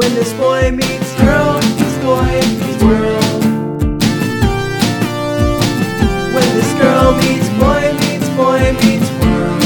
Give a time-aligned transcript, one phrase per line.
[0.00, 3.44] When this boy meets girl, meets boy meets world.
[6.32, 9.62] When this girl meets boy meets boy meets world.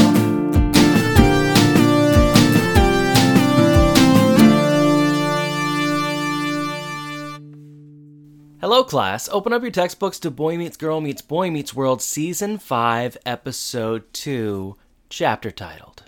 [8.61, 9.29] Hello, class.
[9.29, 14.12] Open up your textbooks to Boy Meets Girl Meets Boy Meets World, Season 5, Episode
[14.12, 14.75] 2,
[15.09, 16.03] chapter titled.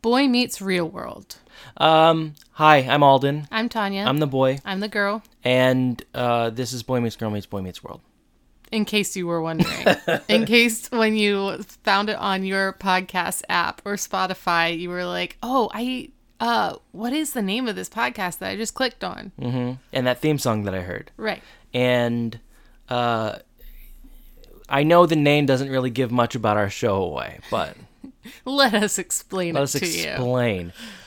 [0.00, 1.38] Boy meets real world.
[1.76, 3.48] Um, hi, I'm Alden.
[3.50, 4.04] I'm Tanya.
[4.04, 5.22] I'm the boy, I'm the girl.
[5.42, 8.00] and uh, this is Boy Meets Girl Meets Boy Meets World.
[8.72, 9.86] In case you were wondering,
[10.28, 15.36] in case when you found it on your podcast app or Spotify, you were like,
[15.42, 16.10] "Oh, I
[16.40, 20.06] uh, what is the name of this podcast that I just clicked on?" hmm And
[20.06, 21.12] that theme song that I heard.
[21.16, 21.42] Right.
[21.72, 22.38] And
[22.88, 23.38] uh,
[24.68, 27.76] I know the name doesn't really give much about our show away, but
[28.44, 30.16] Let us explain let it us to you.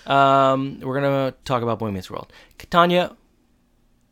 [0.08, 2.32] Um, we're going to talk about Boy Meets World.
[2.70, 3.16] Tanya,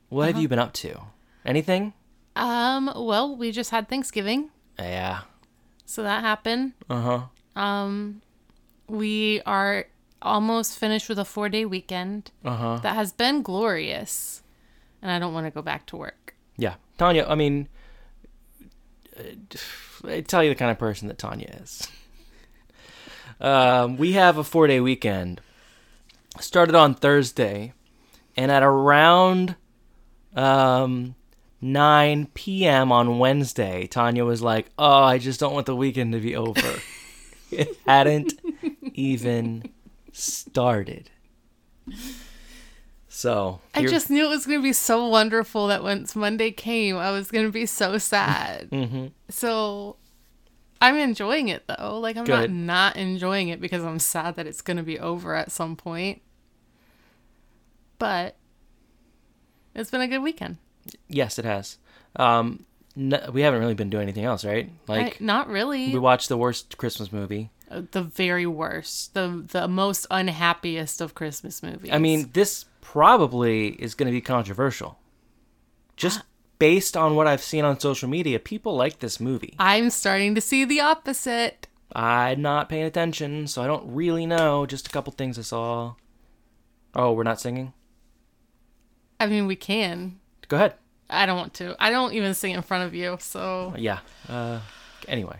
[0.10, 0.34] what Uh-huh.
[0.34, 1.00] have you been up to?
[1.46, 1.94] Anything?
[2.36, 2.92] Um.
[2.96, 5.22] Well, we just had Thanksgiving, Yeah.
[5.86, 6.74] so that happened.
[6.90, 7.02] Uh
[7.56, 7.62] huh.
[7.62, 8.22] Um,
[8.88, 9.86] we are
[10.22, 12.78] almost finished with a four-day weekend Uh huh.
[12.84, 14.42] that has been glorious,
[15.02, 16.36] and I don't want to go back to work.
[16.58, 17.26] Yeah, Tanya.
[17.30, 17.70] I mean,
[20.06, 21.88] I tell you the kind of person that Tanya is.
[23.42, 25.42] Um, we have a four-day weekend.
[26.40, 27.74] Started on Thursday,
[28.36, 29.56] and at around
[30.36, 31.16] um,
[31.62, 32.92] 9 p.m.
[32.92, 36.62] on Wednesday, Tanya was like, "Oh, I just don't want the weekend to be over."
[37.52, 38.34] it hadn't
[38.94, 39.70] even
[40.12, 41.10] started.
[43.08, 46.98] So I just knew it was going to be so wonderful that once Monday came,
[46.98, 48.70] I was going to be so sad.
[48.72, 49.12] Mhm.
[49.30, 49.96] So
[50.82, 52.00] I'm enjoying it though.
[52.00, 52.52] Like I'm Good.
[52.52, 55.78] not not enjoying it because I'm sad that it's going to be over at some
[55.78, 56.22] point.
[57.98, 58.36] But
[59.74, 60.58] it's been a good weekend.
[61.08, 61.78] Yes, it has.
[62.16, 62.66] Um,
[62.98, 64.70] n- we haven't really been doing anything else, right?
[64.88, 65.92] Like I, not really.
[65.92, 67.52] we watched the worst Christmas movie.
[67.70, 71.90] Uh, the very worst, the the most unhappiest of Christmas movies.
[71.92, 75.00] I mean, this probably is going to be controversial.
[75.96, 76.22] Just
[76.60, 79.56] based on what I've seen on social media, people like this movie.
[79.58, 81.68] I'm starting to see the opposite.
[81.94, 84.66] I'm not paying attention, so I don't really know.
[84.66, 85.96] Just a couple things I saw.
[86.94, 87.74] Oh, we're not singing?
[89.20, 90.20] I mean, we can.
[90.48, 90.76] Go ahead.
[91.10, 91.76] I don't want to.
[91.80, 94.00] I don't even sing in front of you, so Yeah.
[94.28, 94.60] Uh,
[95.08, 95.40] anyway.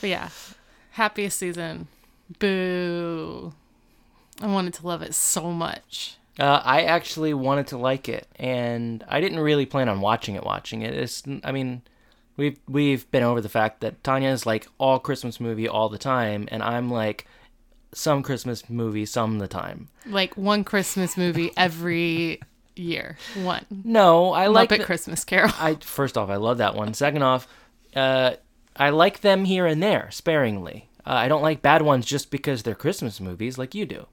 [0.00, 0.28] But yeah,
[0.92, 1.88] happiest season.
[2.38, 3.52] Boo.
[4.40, 6.16] I wanted to love it so much.
[6.38, 10.44] Uh, I actually wanted to like it, and I didn't really plan on watching it.
[10.44, 11.82] Watching it, it's, I mean,
[12.36, 15.98] we've we've been over the fact that Tanya is like all Christmas movie all the
[15.98, 17.26] time, and I'm like
[17.92, 19.88] some Christmas movie some the time.
[20.06, 22.40] Like one Christmas movie every
[22.76, 23.16] year.
[23.42, 23.64] One.
[23.84, 25.50] No, I like Muppet the- Christmas Carol.
[25.58, 26.94] I first off, I love that one.
[26.94, 27.46] Second off,
[27.94, 28.32] uh,
[28.76, 30.88] I like them here and there, sparingly.
[31.06, 34.06] Uh, I don't like bad ones just because they're Christmas movies, like you do.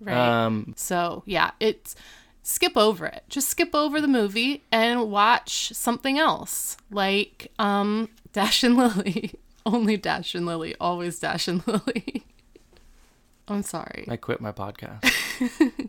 [0.00, 0.16] Right.
[0.44, 1.94] Um, so yeah, it's
[2.42, 3.22] skip over it.
[3.28, 6.76] Just skip over the movie and watch something else.
[6.90, 9.34] Like um Dash and Lily.
[9.66, 10.74] Only Dash and Lily.
[10.80, 12.24] Always Dash and Lily.
[13.48, 14.06] I'm sorry.
[14.08, 15.08] I quit my podcast.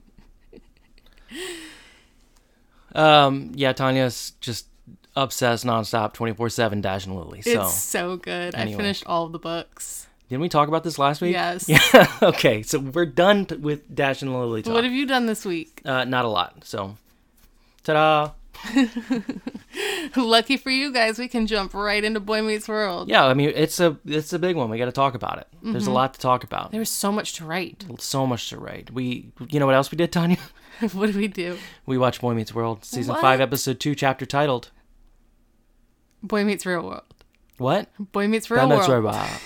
[2.93, 4.67] um, yeah, Tanya's just
[5.15, 7.41] obsessed nonstop, twenty four seven Dash and Lily.
[7.41, 8.55] So it's so good.
[8.55, 8.75] anyway.
[8.75, 10.07] I finished all the books.
[10.29, 11.33] didn't we talk about this last week?
[11.33, 11.67] Yes.
[11.69, 12.07] Yeah.
[12.21, 14.73] okay, so we're done t- with Dash and Lily talk.
[14.73, 15.81] What have you done this week?
[15.85, 16.63] uh, not a lot.
[16.65, 16.97] So,
[17.83, 18.31] ta-da!
[20.17, 23.09] Lucky for you guys, we can jump right into Boy Meets World.
[23.09, 24.69] Yeah, I mean it's a it's a big one.
[24.69, 25.47] We got to talk about it.
[25.61, 26.71] There's a lot to talk about.
[26.71, 27.85] There's so much to write.
[27.99, 28.91] So much to write.
[28.91, 30.37] We, you know what else we did, Tanya?
[30.93, 31.57] what do we do?
[31.85, 33.21] We watched Boy Meets World, season What?
[33.21, 34.71] five, episode two, chapter titled
[36.21, 37.03] Boy Meets Real World.
[37.57, 37.89] what?
[38.11, 38.81] Boy Meets Real World.
[38.81, 39.41] Bamatswarba.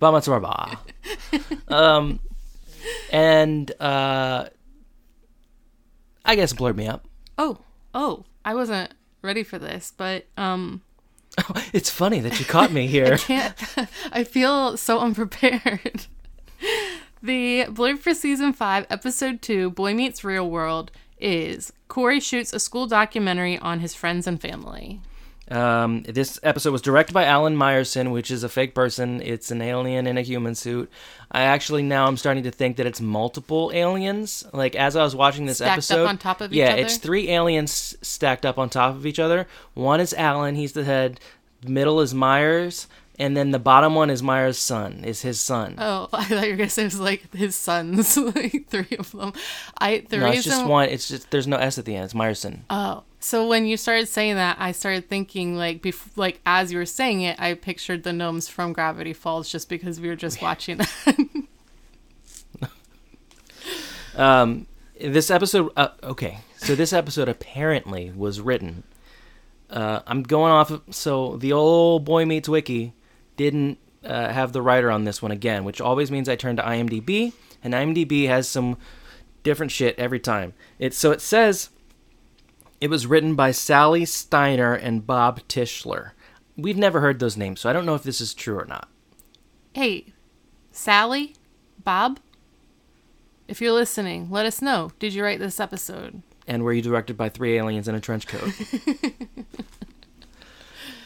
[0.00, 1.72] Bamatswarba.
[1.72, 2.20] um,
[3.12, 4.46] and uh,
[6.24, 7.06] I guess it blurred me up.
[7.36, 7.58] Oh,
[7.94, 10.82] oh, I wasn't ready for this, but um,
[11.72, 13.14] It's funny that you caught me here.
[13.14, 13.54] I can't.
[14.12, 16.06] I feel so unprepared.
[17.22, 22.60] the blurb for season five, episode two, Boy Meets Real World, is Corey shoots a
[22.60, 25.00] school documentary on his friends and family.
[25.50, 29.20] Um, this episode was directed by Alan Meyerson, which is a fake person.
[29.20, 30.90] It's an alien in a human suit.
[31.32, 34.44] I actually now I'm starting to think that it's multiple aliens.
[34.52, 36.98] Like as I was watching this Stacked up episode, on top of each yeah, it's
[36.98, 39.46] three aliens stacked up on top of each other.
[39.74, 41.18] One is Alan, he's the head.
[41.66, 42.86] Middle is Myers.
[43.18, 45.04] And then the bottom one is Myers' son.
[45.04, 45.74] Is his son.
[45.78, 49.12] Oh, I thought you were gonna say it was like his sons, like three of
[49.12, 49.32] them.
[49.78, 50.88] I the no, reason it's just one.
[50.88, 52.04] It's just there's no S at the end.
[52.04, 52.60] It's Meyerson.
[52.70, 56.78] Oh, so when you started saying that, I started thinking like, bef- like as you
[56.78, 60.40] were saying it, I pictured the gnomes from Gravity Falls just because we were just
[60.40, 61.26] watching that.
[64.16, 64.66] Um,
[65.00, 65.72] this episode.
[65.76, 68.82] Uh, okay, so this episode apparently was written.
[69.70, 70.70] Uh, I'm going off.
[70.70, 72.92] Of, so the old Boy Meets Wiki
[73.40, 76.62] didn't uh, have the writer on this one again, which always means I turn to
[76.62, 77.32] IMDb,
[77.64, 78.76] and IMDb has some
[79.42, 80.52] different shit every time.
[80.78, 81.70] It so it says
[82.82, 86.10] it was written by Sally Steiner and Bob Tischler.
[86.54, 88.88] We've never heard those names, so I don't know if this is true or not.
[89.72, 90.06] hey,
[90.70, 91.34] Sally,
[91.82, 92.20] Bob,
[93.48, 94.92] if you're listening, let us know.
[94.98, 96.22] Did you write this episode?
[96.46, 98.52] and were you directed by three aliens in a trench coat?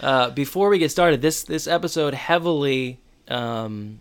[0.00, 4.00] uh, before we get started, this this episode heavily, um,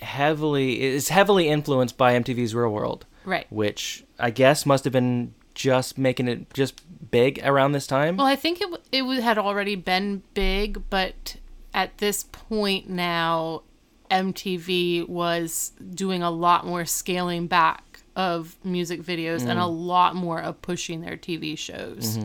[0.00, 3.46] heavily is heavily influenced by MTV's Real World, Right.
[3.50, 8.16] which I guess must have been just making it just big around this time.
[8.16, 11.36] Well, I think it it had already been big, but
[11.74, 13.62] at this point now,
[14.10, 20.40] MTV was doing a lot more scaling back of music videos and a lot more
[20.40, 22.18] of pushing their TV shows.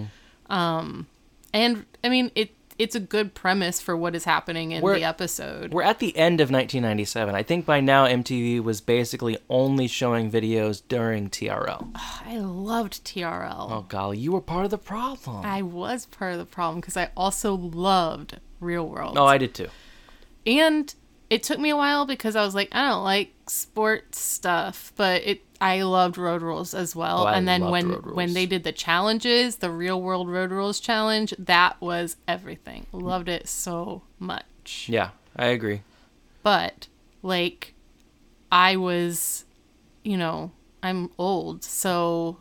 [0.50, 1.06] Um,
[1.54, 5.06] and I mean, it it's a good premise for what is happening in We're- the
[5.06, 5.74] episode.
[5.74, 7.36] We're at the end of 1997.
[7.36, 11.92] I think by now MTV was basically only showing videos during TRL.
[12.26, 13.68] I loved TRL.
[13.72, 15.46] Oh golly, you were part of the problem.
[15.46, 19.18] I was part of the problem because I also loved Real World.
[19.18, 19.70] oh, I did too.
[20.46, 20.94] and
[21.30, 25.22] it took me a while because I was like, I don't like sports stuff, but
[25.24, 27.24] it I loved Road Rules as well.
[27.24, 30.80] Oh, I and then when when they did the challenges, the Real World Road Rules
[30.80, 32.86] challenge, that was everything.
[32.92, 34.88] Loved it so much.
[34.90, 35.82] Yeah, I agree.
[36.44, 36.88] But
[37.22, 37.74] like
[38.52, 39.46] I was,
[40.04, 40.52] you know,
[40.82, 42.38] I'm old, so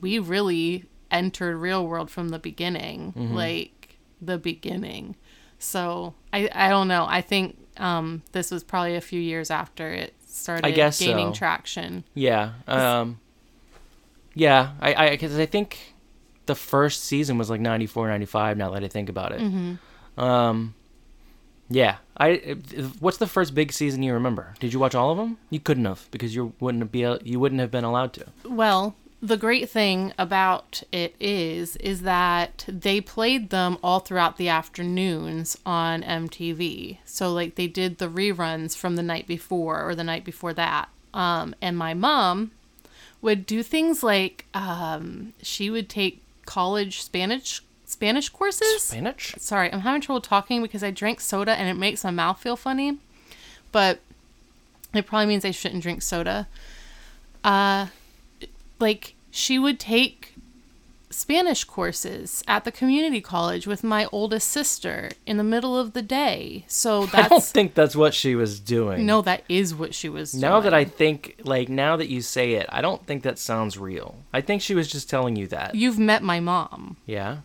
[0.00, 3.34] we really entered Real World from the beginning, Mm-hmm.
[3.34, 5.16] like the beginning.
[5.58, 7.06] So I I don't know.
[7.08, 11.32] I think um this was probably a few years after it started I guess gaining
[11.32, 11.38] so.
[11.38, 12.04] traction.
[12.14, 12.52] Yeah.
[12.66, 13.20] Um,
[14.34, 14.72] yeah.
[14.80, 15.94] I, I, because I think
[16.46, 19.40] the first season was like 94, 95, now that I think about it.
[19.40, 20.20] Mm-hmm.
[20.20, 20.74] Um,
[21.68, 21.96] yeah.
[22.18, 22.56] I,
[23.00, 24.54] what's the first big season you remember?
[24.60, 25.38] Did you watch all of them?
[25.50, 28.26] You couldn't have because you wouldn't be, you wouldn't have been allowed to.
[28.44, 34.48] Well, the great thing about it is is that they played them all throughout the
[34.48, 36.98] afternoons on MTV.
[37.04, 40.88] So like they did the reruns from the night before or the night before that.
[41.14, 42.50] Um, and my mom
[43.22, 48.82] would do things like um, she would take college Spanish Spanish courses.
[48.82, 49.34] Spanish?
[49.38, 52.56] Sorry, I'm having trouble talking because I drank soda and it makes my mouth feel
[52.56, 52.98] funny.
[53.72, 54.00] But
[54.92, 56.48] it probably means I shouldn't drink soda.
[57.42, 57.86] Uh
[58.78, 60.34] like she would take
[61.10, 66.02] Spanish courses at the community college with my oldest sister in the middle of the
[66.02, 66.64] day.
[66.66, 69.06] So that's, I don't think that's what she was doing.
[69.06, 70.42] no, that is what she was doing.
[70.42, 73.78] Now that I think, like, now that you say it, I don't think that sounds
[73.78, 74.16] real.
[74.34, 75.74] I think she was just telling you that.
[75.74, 77.38] you've met my mom, Yeah.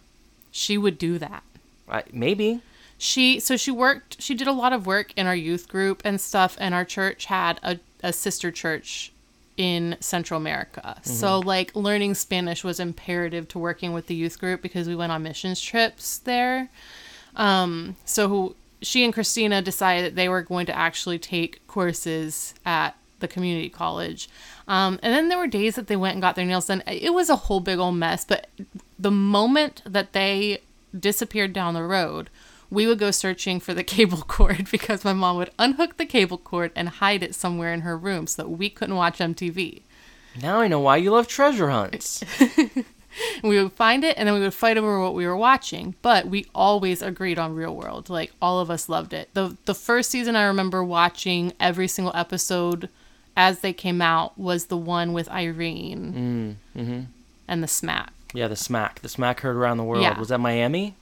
[0.51, 1.43] she would do that.
[1.87, 2.61] I, maybe.
[2.97, 6.21] she so she worked she did a lot of work in our youth group and
[6.21, 9.11] stuff and our church had a, a sister church
[9.57, 10.97] in central america.
[11.03, 15.11] So like learning spanish was imperative to working with the youth group because we went
[15.11, 16.69] on missions trips there.
[17.35, 22.95] Um so she and christina decided that they were going to actually take courses at
[23.19, 24.27] the community college.
[24.67, 26.81] Um, and then there were days that they went and got their nails done.
[26.87, 28.47] It was a whole big old mess but
[28.97, 30.61] the moment that they
[30.97, 32.29] disappeared down the road
[32.71, 36.39] we would go searching for the cable cord because my mom would unhook the cable
[36.39, 39.81] cord and hide it somewhere in her room so that we couldn't watch MTV.
[40.41, 42.23] Now I know why you love treasure hunts.
[43.43, 46.27] We would find it and then we would fight over what we were watching, but
[46.27, 48.09] we always agreed on Real World.
[48.09, 49.29] Like all of us loved it.
[49.33, 52.89] The the first season I remember watching every single episode
[53.35, 57.01] as they came out was the one with Irene mm, mm-hmm.
[57.47, 58.13] and the smack.
[58.33, 59.01] Yeah, the smack.
[59.01, 60.03] The smack heard around the world.
[60.03, 60.17] Yeah.
[60.17, 60.95] Was that Miami?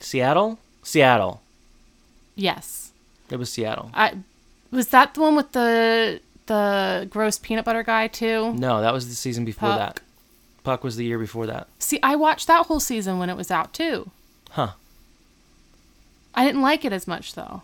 [0.00, 0.58] Seattle?
[0.82, 1.42] Seattle.
[2.34, 2.92] Yes.
[3.30, 3.90] It was Seattle.
[3.94, 4.14] I
[4.70, 8.52] was that the one with the the gross peanut butter guy too?
[8.54, 9.78] No, that was the season before Puck.
[9.78, 10.00] that.
[10.64, 11.68] Puck was the year before that.
[11.78, 14.10] See, I watched that whole season when it was out too.
[14.50, 14.70] Huh.
[16.34, 17.62] I didn't like it as much though.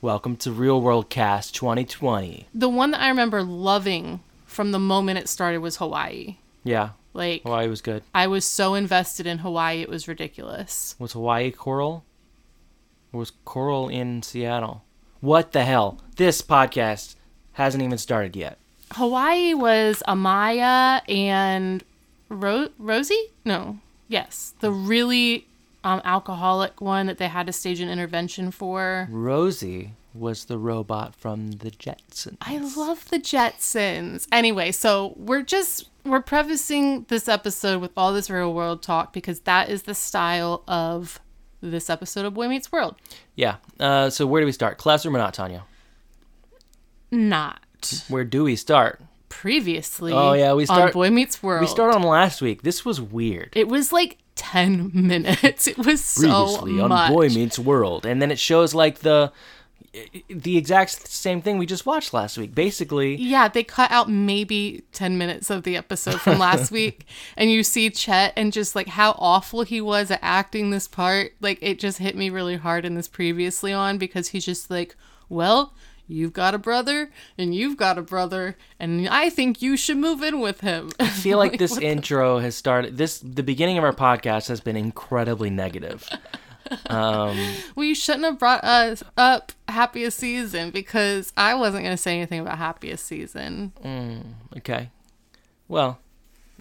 [0.00, 2.46] Welcome to Real World Cast 2020.
[2.54, 6.36] The one that I remember loving from the moment it started was Hawaii.
[6.62, 8.02] Yeah, Like Hawaii was good.
[8.14, 10.94] I was so invested in Hawaii, it was ridiculous.
[10.98, 12.04] Was Hawaii coral?
[13.12, 14.84] Or was Coral in Seattle?
[15.20, 16.00] What the hell?
[16.16, 17.16] This podcast
[17.52, 18.58] hasn't even started yet.
[18.92, 21.82] Hawaii was Amaya and
[22.28, 23.32] Ro- Rosie?
[23.44, 23.78] No.
[24.08, 24.54] Yes.
[24.60, 25.46] The really
[25.84, 29.08] um, alcoholic one that they had to stage an intervention for.
[29.10, 32.36] Rosie was the robot from the Jetsons.
[32.42, 34.26] I love the Jetsons.
[34.32, 39.40] Anyway, so we're just we're prefacing this episode with all this real world talk because
[39.40, 41.20] that is the style of
[41.60, 42.96] this episode of Boy Meets World.
[43.34, 43.56] Yeah.
[43.80, 44.78] Uh, so where do we start?
[44.78, 45.64] Classroom or not, Tanya?
[47.10, 49.00] Not Where do we start?
[49.28, 50.12] previously.
[50.12, 51.60] Oh, yeah, we on start- Boy Meets World.
[51.60, 52.62] We start on last week.
[52.62, 53.50] This was weird.
[53.54, 55.66] It was like ten minutes.
[55.66, 57.12] It was so Previously on.
[57.12, 59.32] Boy Meets World, and then it shows like the
[60.28, 62.54] the exact same thing we just watched last week.
[62.54, 67.06] Basically, Yeah, they cut out maybe 10 minutes of the episode from last week.
[67.36, 71.32] And you see Chet and just like how awful he was at acting this part.
[71.40, 74.96] Like it just hit me really hard in this previously on because he's just like,
[75.28, 75.74] well,
[76.06, 78.56] you've got a brother and you've got a brother.
[78.80, 80.90] And I think you should move in with him.
[80.98, 82.96] I feel like this intro has started.
[82.96, 86.08] This the beginning of our podcast has been incredibly negative.
[86.86, 87.38] Um,
[87.76, 92.16] well, you shouldn't have brought us up Happiest Season because I wasn't going to say
[92.16, 93.72] anything about Happiest Season.
[94.56, 94.90] okay,
[95.68, 95.98] well,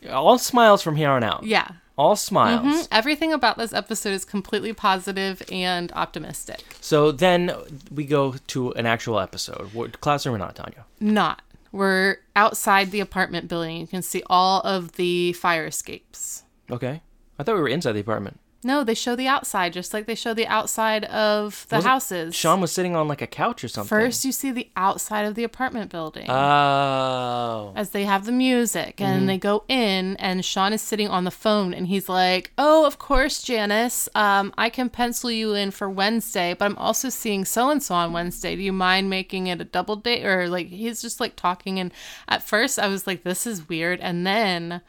[0.09, 1.43] all smiles from here on out.
[1.43, 1.67] Yeah.
[1.97, 2.63] All smiles.
[2.63, 2.87] Mhm.
[2.91, 6.63] Everything about this episode is completely positive and optimistic.
[6.79, 7.51] So then
[7.91, 9.73] we go to an actual episode.
[9.73, 10.85] What, classroom or not, Tanya?
[10.99, 11.41] Not.
[11.71, 13.77] We're outside the apartment building.
[13.77, 16.43] You can see all of the fire escapes.
[16.69, 17.01] Okay.
[17.39, 18.39] I thought we were inside the apartment.
[18.63, 22.35] No, they show the outside, just like they show the outside of the Wasn't- houses.
[22.35, 23.87] Sean was sitting on like a couch or something.
[23.87, 26.27] First, you see the outside of the apartment building.
[26.29, 27.71] Oh.
[27.75, 29.27] as they have the music and Mm-hmm.
[29.27, 32.97] they go in and Sean is sitting on the phone and he's like, "Oh, of
[32.97, 34.09] course, Janice.
[34.15, 37.93] Um, I can pencil you in for Wednesday, but I'm also seeing so and so
[37.95, 38.55] on Wednesday.
[38.55, 41.91] Do you mind making it a double date?" Or like he's just like talking and
[42.27, 44.81] at first I was like, "This is weird," and then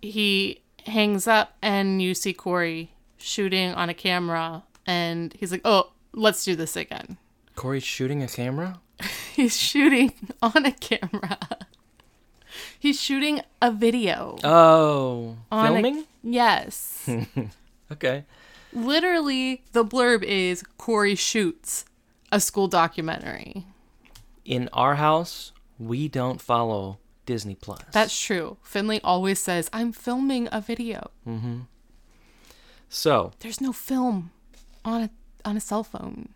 [0.00, 5.92] he hangs up and you see Corey shooting on a camera and he's like, "Oh,
[6.12, 7.16] let's do this again."
[7.56, 8.80] Corey's shooting a camera?
[9.34, 11.38] He's shooting on a camera.
[12.78, 14.36] He's shooting a video.
[14.44, 15.36] Oh.
[15.52, 16.04] on a- Filming?
[16.22, 17.08] yes.
[17.92, 18.24] Okay.
[18.72, 21.84] Literally, the blurb is Corey shoots
[22.30, 23.66] a school documentary.
[24.44, 26.98] In our house, we don't follow
[27.30, 27.78] Disney Plus.
[27.92, 28.56] That's true.
[28.62, 31.10] Finley always says, I'm filming a video.
[32.88, 33.32] so.
[33.38, 34.32] There's no film
[34.84, 35.10] on a
[35.48, 36.30] on a cell phone.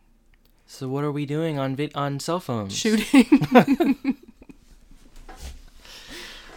[0.67, 2.73] So what are we doing on vid- on cell phones?
[2.77, 3.27] Shooting.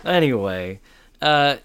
[0.05, 0.79] Anyway,
[1.21, 1.57] uh,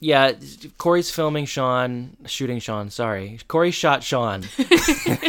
[0.00, 0.32] yeah,
[0.76, 2.90] Corey's filming Sean, shooting Sean.
[2.90, 4.44] Sorry, Corey shot Sean.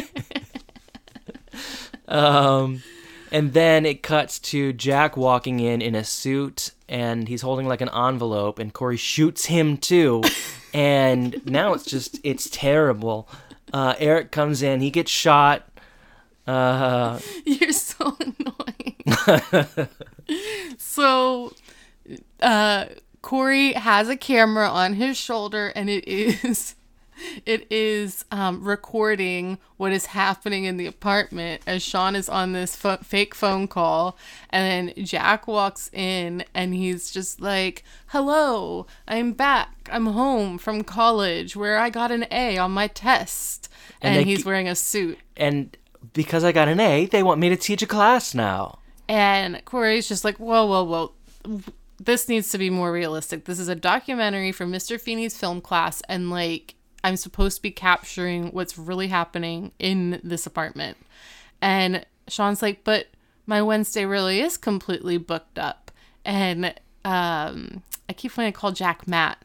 [2.09, 2.83] um,
[3.31, 7.81] and then it cuts to Jack walking in in a suit, and he's holding like
[7.81, 10.21] an envelope, and Corey shoots him too.
[10.73, 13.27] and now it's just it's terrible.
[13.73, 15.67] Uh, Eric comes in, he gets shot.
[16.45, 19.87] Uh, You're so annoying.
[20.77, 21.53] so,
[22.41, 22.85] uh,
[23.21, 26.75] Corey has a camera on his shoulder, and it is,
[27.45, 32.75] it is um, recording what is happening in the apartment as Sean is on this
[32.75, 34.17] pho- fake phone call,
[34.49, 39.89] and then Jack walks in, and he's just like, "Hello, I'm back.
[39.91, 43.69] I'm home from college where I got an A on my test."
[44.01, 45.17] And And, he's ke- wearing a suit.
[45.37, 45.75] and
[46.13, 48.79] because I got an A, they want me to teach a class now.
[49.07, 51.61] And Corey's just like, whoa, whoa, whoa.
[51.99, 53.45] This needs to be more realistic.
[53.45, 54.99] This is a documentary from Mr.
[54.99, 60.45] Feeney's film class, and like, I'm supposed to be capturing what's really happening in this
[60.45, 60.97] apartment.
[61.61, 63.07] And Sean's like, but
[63.45, 65.91] my Wednesday really is completely booked up.
[66.23, 69.43] And um, I keep wanting to call Jack Matt.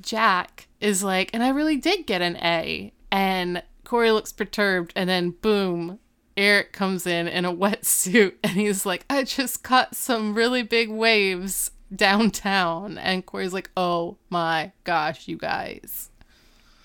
[0.00, 2.92] Jack is like, and I really did get an A.
[3.10, 6.00] And Corey looks perturbed, and then boom,
[6.36, 10.90] Eric comes in in a wetsuit, and he's like, I just caught some really big
[10.90, 12.98] waves downtown.
[12.98, 16.10] And Corey's like, oh my gosh, you guys.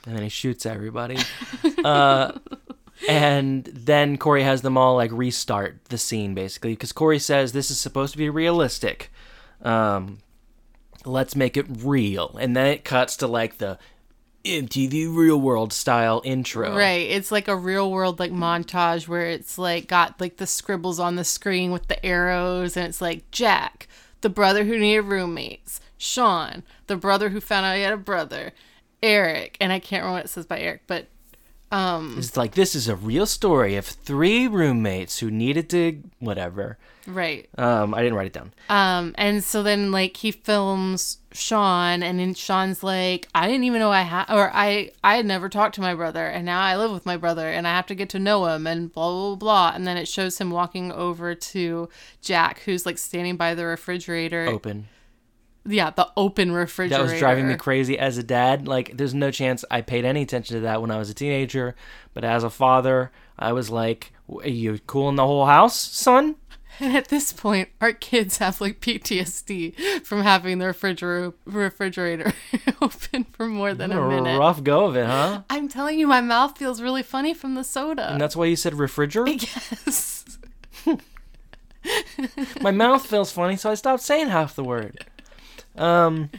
[0.06, 1.18] and then he shoots everybody.
[1.84, 2.34] uh,
[3.08, 7.72] and then Corey has them all like restart the scene basically because Corey says this
[7.72, 9.12] is supposed to be realistic.
[9.62, 10.20] Um,
[11.06, 13.78] let's make it real, and then it cuts to like the
[14.44, 16.76] MTV Real World style intro.
[16.76, 17.10] Right.
[17.10, 21.16] It's like a real world like montage where it's like got like the scribbles on
[21.16, 23.88] the screen with the arrows and it's like Jack,
[24.22, 28.54] the brother who needed roommates, Sean, the brother who found out he had a brother,
[29.04, 31.08] Eric, and I can't remember what it says by Eric, but
[31.72, 36.78] Um, It's like this is a real story of three roommates who needed to whatever.
[37.08, 37.48] right.
[37.58, 38.54] Um, I didn't write it down.
[38.70, 43.80] Um, and so then like he films Sean, and then Sean's like, I didn't even
[43.80, 46.76] know I had, or I I had never talked to my brother, and now I
[46.78, 49.36] live with my brother, and I have to get to know him, and blah blah
[49.36, 49.72] blah.
[49.74, 51.88] And then it shows him walking over to
[52.22, 54.46] Jack, who's like standing by the refrigerator.
[54.48, 54.88] Open.
[55.66, 57.04] Yeah, the open refrigerator.
[57.04, 58.68] That was driving me crazy as a dad.
[58.68, 61.76] Like, there's no chance I paid any attention to that when I was a teenager.
[62.14, 66.36] But as a father, I was like, "Are you cooling the whole house, son?"
[66.80, 72.34] And at this point, our kids have like PTSD from having the refrigerator refrigerator
[72.82, 74.40] open for more than a A minute.
[74.40, 75.44] rough go of it, huh?
[75.50, 78.12] I'm telling you, my mouth feels really funny from the soda.
[78.12, 79.46] And that's why you said refrigerator.
[79.86, 80.26] yes.
[82.62, 85.04] My mouth feels funny, so I stopped saying half the word.
[85.78, 86.30] Um,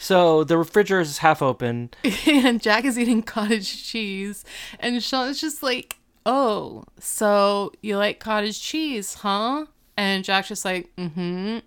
[0.00, 1.90] so the refrigerator is half open.
[2.26, 4.44] and Jack is eating cottage cheese,
[4.80, 5.96] and Sean's just like,
[6.26, 11.20] "Oh, so you like cottage cheese, huh?" And Jack's just like, "Mm-hmm,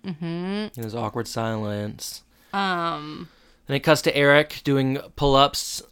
[0.06, 2.22] mm-hmm." And there's awkward silence.
[2.52, 3.28] Um,
[3.68, 5.82] and it cuts to Eric doing pull-ups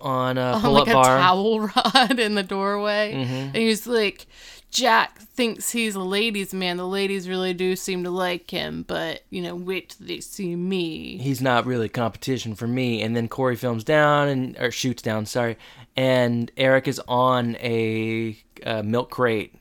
[0.00, 1.18] on a on pull-up like a bar.
[1.18, 3.32] towel rod in the doorway, Mm-hmm.
[3.32, 4.26] and he's like,
[4.70, 6.76] "Jack thinks he's a ladies' man.
[6.76, 10.54] The ladies really do seem to like him, but you know, wait till they see
[10.56, 13.02] me." He's not really competition for me.
[13.02, 15.56] And then Corey films down and or shoots down, sorry.
[15.96, 19.54] And Eric is on a, uh milk crate,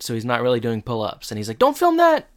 [0.00, 1.30] so he's not really doing pull-ups.
[1.30, 2.28] And he's like, "Don't film that."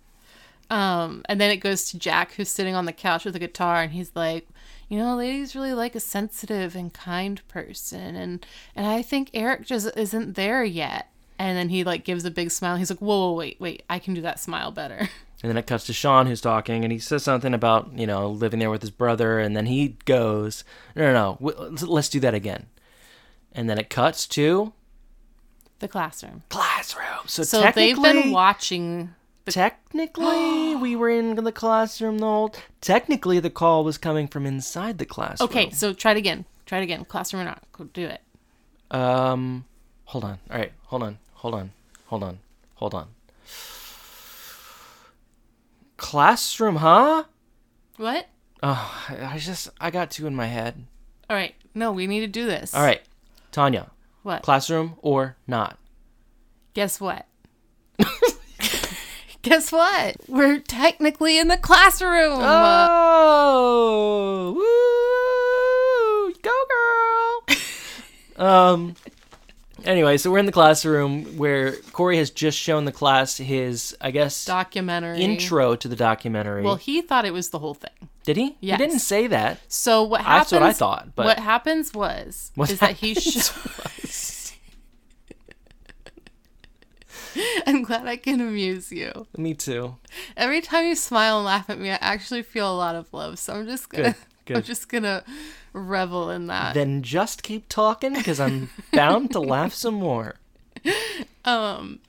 [0.70, 3.82] Um, and then it goes to Jack, who's sitting on the couch with a guitar,
[3.82, 4.48] and he's like,
[4.89, 9.65] "You know, ladies really like a sensitive and kind person, and and I think Eric
[9.65, 12.77] just isn't there yet." And then he like gives a big smile.
[12.77, 13.84] He's like, "Whoa, whoa, wait, wait!
[13.89, 15.10] I can do that smile better."
[15.44, 18.27] And then it cuts to Sean, who's talking, and he says something about you know
[18.32, 20.63] living there with his brother, and then he goes,
[20.96, 22.65] "No, no, no, w- let's- do that again."
[23.51, 24.74] And then it cuts to
[25.77, 26.41] the classroom.
[26.50, 27.27] classroom.
[27.27, 29.13] So, So they've been watching.
[29.46, 32.56] technically, we were in the classroom the whole.
[32.82, 35.50] Technically, the call was coming from inside the classroom.
[35.51, 36.46] Okay, so try it again.
[36.65, 37.06] Try it again.
[37.06, 37.62] Classroom or not?
[37.73, 38.21] Go do it.
[38.89, 39.65] Um,
[40.06, 40.39] hold on.
[40.50, 41.71] All right, hold on, hold on,
[42.08, 42.39] hold on,
[42.76, 43.08] hold on.
[45.97, 47.23] Classroom, huh?
[47.97, 48.28] What?
[48.62, 50.86] Oh, I I just I got two in my head.
[51.30, 51.54] All right.
[51.73, 52.73] No, we need to do this.
[52.73, 53.02] All right,
[53.52, 53.91] Tanya,
[54.23, 54.41] What?
[54.43, 55.78] classroom or not?
[56.73, 57.26] Guess what?
[59.43, 60.15] Guess what?
[60.28, 62.39] We're technically in the classroom.
[62.41, 66.52] Oh, woo, go
[68.38, 68.47] girl.
[68.73, 68.95] um.
[69.88, 74.12] Anyway, so we're in the classroom where Corey has just shown the class his, I
[74.12, 76.62] guess, documentary intro to the documentary.
[76.63, 78.10] Well, he thought it was the whole thing.
[78.26, 78.58] Did he?
[78.60, 78.78] Yes.
[78.82, 79.60] He didn't say that.
[79.69, 80.50] So what happens?
[80.50, 83.13] That's what I thought, but- what happens was What is that he.
[83.13, 83.54] happens
[84.06, 84.52] Sh-
[87.67, 89.28] I'm glad I can amuse you.
[89.38, 89.95] Me too.
[90.36, 93.39] Every time you smile and laugh at me, I actually feel a lot of love.
[93.39, 94.10] So I'm just gonna.
[94.10, 94.15] Good,
[94.53, 94.57] good.
[94.57, 95.23] I'm just gonna
[95.73, 96.73] revel in that.
[96.73, 100.36] Then just keep talking because I'm bound to laugh some more.
[101.45, 101.99] Um,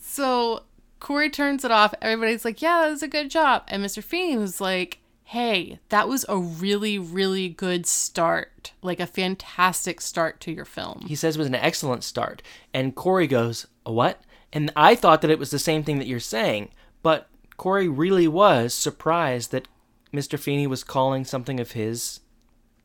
[0.00, 0.62] so
[1.00, 1.92] Corey turns it off.
[2.00, 4.00] Everybody's like, "Yeah, that was a good job," and Mr.
[4.00, 8.72] Feeney was like, "Hey, that was a really, really good start.
[8.82, 12.42] Like a fantastic start to your film." He says it was an excellent start.
[12.72, 14.20] And Corey goes, a what?
[14.52, 16.70] And I thought that it was the same thing that you're saying.
[17.02, 19.68] But Corey really was surprised that
[20.12, 20.38] Mr.
[20.38, 22.20] Feeney was calling something of his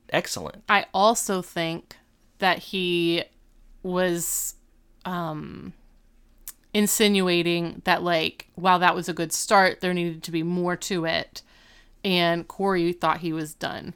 [0.09, 0.63] excellent.
[0.67, 1.95] I also think
[2.39, 3.23] that he
[3.83, 4.55] was
[5.05, 5.73] um
[6.73, 11.05] insinuating that like while that was a good start, there needed to be more to
[11.05, 11.41] it.
[12.03, 13.93] And Corey thought he was done.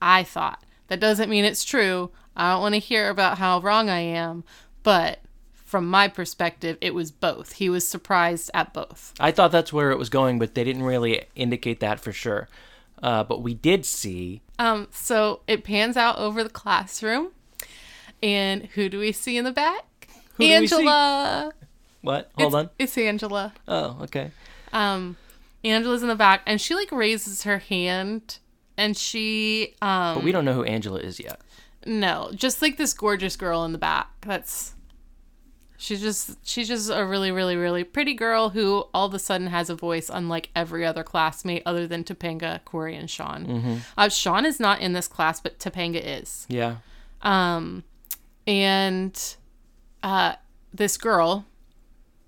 [0.00, 0.64] I thought.
[0.88, 2.10] That doesn't mean it's true.
[2.36, 4.44] I don't want to hear about how wrong I am,
[4.82, 5.20] but
[5.76, 7.52] from my perspective, it was both.
[7.52, 9.12] He was surprised at both.
[9.20, 12.48] I thought that's where it was going, but they didn't really indicate that for sure.
[13.02, 17.32] Uh, but we did see Um, so it pans out over the classroom,
[18.22, 20.08] and who do we see in the back?
[20.36, 20.76] Who do we see?
[20.76, 21.52] Angela.
[22.00, 22.30] what?
[22.38, 22.70] Hold it's, on.
[22.78, 23.52] It's Angela.
[23.68, 24.30] Oh, okay.
[24.72, 25.18] Um,
[25.62, 28.38] Angela's in the back, and she like raises her hand,
[28.78, 31.42] and she um But we don't know who Angela is yet.
[31.84, 34.08] no, just like this gorgeous girl in the back.
[34.22, 34.72] That's
[35.78, 39.48] she's just she's just a really really really pretty girl who all of a sudden
[39.48, 43.46] has a voice unlike every other classmate other than Topanga, Corey, and Sean.
[43.46, 43.74] Mm-hmm.
[43.96, 46.46] Uh, Sean is not in this class, but Topanga is.
[46.48, 46.76] Yeah.
[47.22, 47.84] Um,
[48.46, 49.36] and
[50.02, 50.34] uh,
[50.72, 51.44] this girl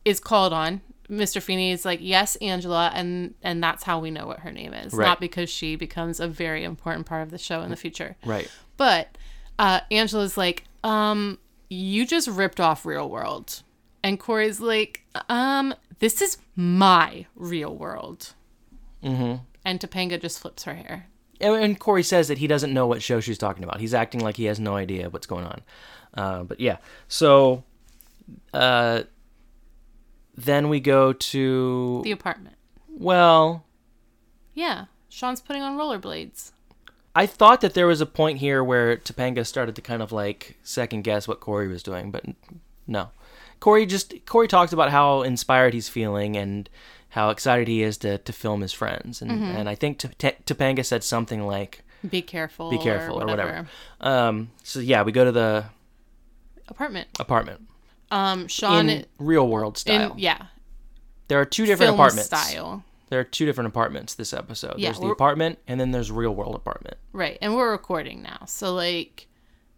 [0.04, 0.80] is called on.
[1.08, 1.40] Mr.
[1.40, 4.92] Feeney is like, yes, Angela, and and that's how we know what her name is,
[4.92, 5.06] Right.
[5.06, 8.16] not because she becomes a very important part of the show in the future.
[8.26, 8.50] Right.
[8.76, 9.16] But
[9.58, 13.62] uh, Angela's like, um, you just ripped off Real World.
[14.02, 18.34] And Corey's like, um, this is my real world.
[19.02, 19.42] Mm-hmm.
[19.64, 21.06] And Topanga just flips her hair.
[21.40, 23.80] And, and Corey says that he doesn't know what show she's talking about.
[23.80, 25.62] He's acting like he has no idea what's going on.
[26.14, 26.76] Uh, but yeah,
[27.08, 27.64] so
[28.54, 29.02] uh,
[30.36, 32.56] then we go to The apartment.
[32.88, 33.64] well.
[34.54, 34.86] Yeah.
[35.08, 36.52] Sean's putting on rollerblades.
[37.22, 40.56] I thought that there was a point here where Topanga started to kind of like
[40.62, 42.24] second guess what Corey was doing, but
[42.86, 43.10] no.
[43.60, 46.68] Corey just Corey talks about how inspired he's feeling and
[47.10, 50.38] how excited he is to, to film his friends, and and I think T- T-
[50.46, 52.70] Topanga said something like Be careful.
[52.70, 53.66] "be careful" or whatever.
[54.00, 55.64] Um, so yeah, we go to the
[56.68, 57.08] Apartment.
[57.18, 57.62] apartment
[58.12, 60.14] Um, Sean in real world in style.
[60.18, 60.46] yeah,
[61.28, 62.26] There are two different film apartments.
[62.28, 62.84] style.
[63.08, 64.78] There are two different apartments this episode.
[64.78, 66.96] Yeah, there's the apartment and then there's real world apartment.
[67.12, 67.38] Right.
[67.40, 68.44] And we're recording now.
[68.46, 69.26] So like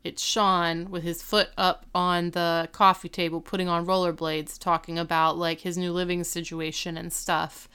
[0.02, 5.36] it's Sean with his foot up on the coffee table putting on rollerblades talking about
[5.36, 7.68] like his new living situation and stuff.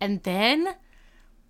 [0.00, 0.74] And then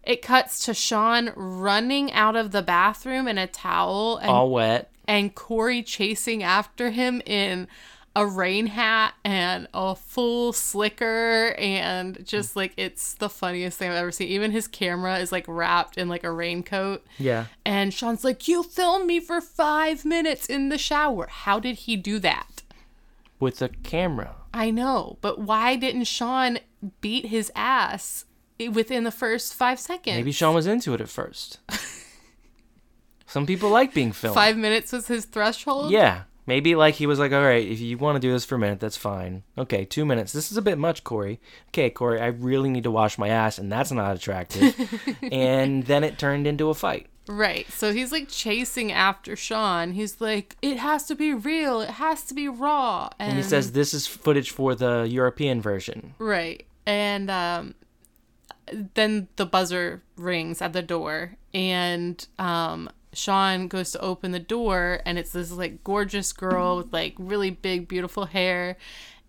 [0.03, 4.90] it cuts to Sean running out of the bathroom in a towel and All wet.
[5.07, 7.68] and Corey chasing after him in
[8.14, 12.57] a rain hat and a full slicker and just mm.
[12.57, 14.29] like it's the funniest thing I've ever seen.
[14.29, 17.05] Even his camera is like wrapped in like a raincoat.
[17.18, 17.46] Yeah.
[17.64, 21.27] And Sean's like, You filmed me for five minutes in the shower.
[21.29, 22.62] How did he do that?
[23.40, 24.37] With the camera.
[24.55, 26.59] I know, but why didn't Sean
[27.01, 28.27] beat his ass
[28.70, 30.16] within the first five seconds?
[30.16, 31.59] Maybe Sean was into it at first.
[33.27, 34.35] Some people like being filmed.
[34.35, 35.90] five minutes was his threshold.
[35.90, 36.25] Yeah.
[36.46, 38.59] Maybe like he was like, all right, if you want to do this for a
[38.59, 39.44] minute, that's fine.
[39.57, 40.33] Okay, two minutes.
[40.33, 41.40] This is a bit much, Corey.
[41.68, 44.74] Okay, Corey, I really need to wash my ass, and that's not attractive.
[45.33, 47.07] and then it turned into a fight.
[47.28, 47.70] Right.
[47.70, 49.92] So he's like chasing after Sean.
[49.92, 51.81] He's like, it has to be real.
[51.81, 53.09] It has to be raw.
[53.20, 56.14] And, And he says this is footage for the European version.
[56.18, 56.66] right.
[56.85, 57.74] And um,
[58.94, 65.01] then the buzzer rings at the door, and um, Sean goes to open the door,
[65.05, 68.77] and it's this like gorgeous girl with like really big, beautiful hair,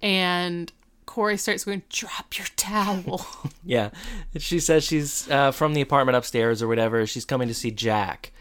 [0.02, 0.72] and
[1.06, 3.26] Corey starts going, "Drop your towel."
[3.66, 3.92] Yeah.
[4.38, 7.06] She says she's uh, from the apartment upstairs or whatever.
[7.08, 8.34] She's coming to see Jack.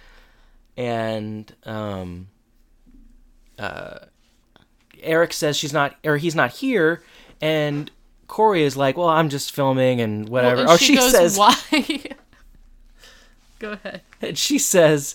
[0.76, 2.26] And um,
[3.56, 3.98] uh,
[5.00, 7.04] Eric says she's not, or he's not here.
[7.40, 7.88] And
[8.26, 10.62] Corey is like, well, I'm just filming and whatever.
[10.62, 11.54] and oh, she, goes, says, "Why?"
[13.62, 14.02] Go ahead.
[14.20, 15.14] and she says,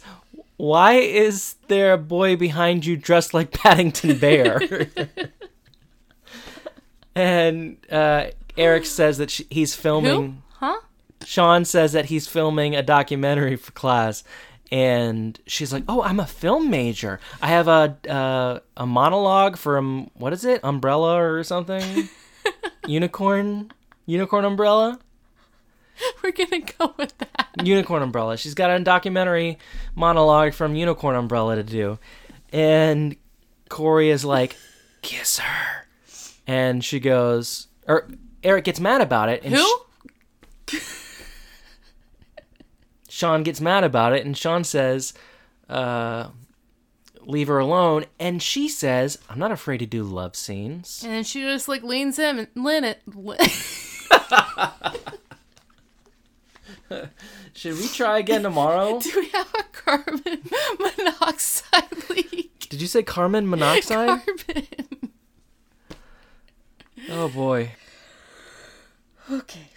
[0.55, 4.87] why is there a boy behind you dressed like Paddington Bear?
[7.15, 10.41] and uh, Eric says that she, he's filming.
[10.53, 10.79] Huh?
[11.23, 14.23] Sean says that he's filming a documentary for class,
[14.71, 17.19] and she's like, "Oh, I'm a film major.
[17.41, 22.09] I have a uh, a monologue from what is it, Umbrella or something,
[22.87, 23.71] Unicorn,
[24.05, 24.99] Unicorn Umbrella,
[26.23, 27.47] We're gonna go with that.
[27.63, 28.37] Unicorn Umbrella.
[28.37, 29.57] She's got a documentary
[29.95, 31.97] monologue from Unicorn Umbrella to do,
[32.51, 33.15] and
[33.69, 34.55] Corey is like,
[35.01, 35.87] "Kiss her,"
[36.45, 38.07] and she goes, or
[38.43, 39.43] Eric gets mad about it.
[39.43, 39.79] And Who?
[40.69, 40.77] sh-
[43.09, 45.13] Sean gets mad about it, and Sean says,
[45.69, 46.29] uh,
[47.21, 48.05] leave her alone.
[48.19, 51.01] And she says, I'm not afraid to do love scenes.
[51.03, 53.01] And then she just like leans him and lean it.
[57.53, 58.99] Should we try again tomorrow?
[59.03, 62.67] Do we have a carbon monoxide leak?
[62.69, 64.21] Did you say Carmen monoxide?
[64.25, 64.67] Carbon.
[67.09, 67.71] Oh boy.
[69.31, 69.69] Okay.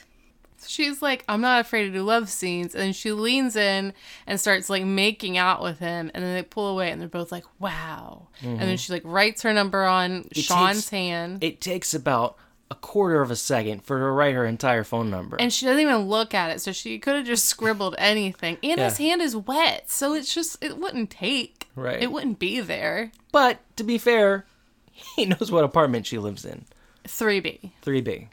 [0.66, 2.76] She's like, I'm not afraid to do love scenes.
[2.76, 3.92] And she leans in
[4.26, 6.12] and starts like making out with him.
[6.14, 8.28] And then they pull away and they're both like, wow.
[8.40, 8.76] And then mm-hmm.
[8.76, 11.42] she like writes her number on Sean's takes- hand.
[11.42, 12.36] It takes about
[12.70, 15.36] a quarter of a second for her to write her entire phone number.
[15.40, 16.60] and she doesn't even look at it.
[16.60, 18.58] So she could have just scribbled anything.
[18.62, 19.08] And his Yeah.
[19.08, 19.90] hand is wet.
[19.90, 21.68] So it's just, it wouldn't take.
[21.74, 22.00] Right.
[22.02, 23.10] It wouldn't be there.
[23.32, 24.44] but to be fair,
[25.16, 26.64] he knows what apartment she lives in.
[27.08, 27.70] 3B.
[27.84, 28.28] 3B.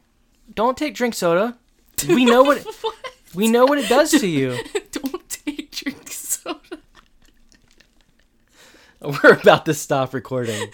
[0.54, 1.58] Don't take drink soda.
[2.08, 2.96] We know what what?
[3.34, 4.58] we know what it does to you.
[4.92, 6.60] Don't take drink soda.
[9.02, 10.70] We're about to stop recording.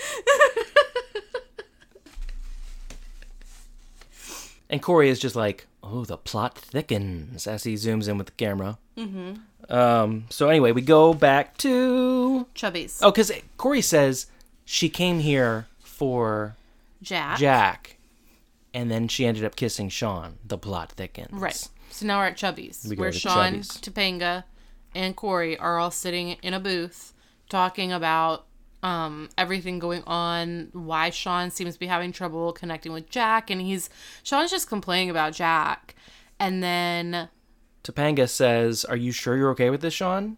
[4.74, 8.34] And Corey is just like, oh, the plot thickens as he zooms in with the
[8.34, 8.80] camera.
[8.98, 9.72] Mm-hmm.
[9.72, 13.00] Um, so anyway, we go back to Chubby's.
[13.04, 14.26] oh, because Corey says
[14.66, 16.56] she came here for
[17.04, 17.38] Jack.
[17.38, 17.98] Jack,
[18.74, 20.40] and then she ended up kissing Sean.
[20.44, 21.30] The plot thickens.
[21.32, 21.68] Right.
[21.92, 23.68] So now we're at Chubby's, We where Sean, Chubby's.
[23.78, 24.46] Topanga,
[24.96, 27.14] and Corey are all sitting in a booth
[27.48, 28.48] talking about
[28.84, 33.62] um, everything going on, why Sean seems to be having trouble connecting with Jack, and
[33.62, 33.90] he's
[34.22, 35.96] Sean's just complaining about Jack,
[36.40, 37.30] and then
[37.84, 40.38] Topanga says, "Are you sure you're okay with this, Sean?"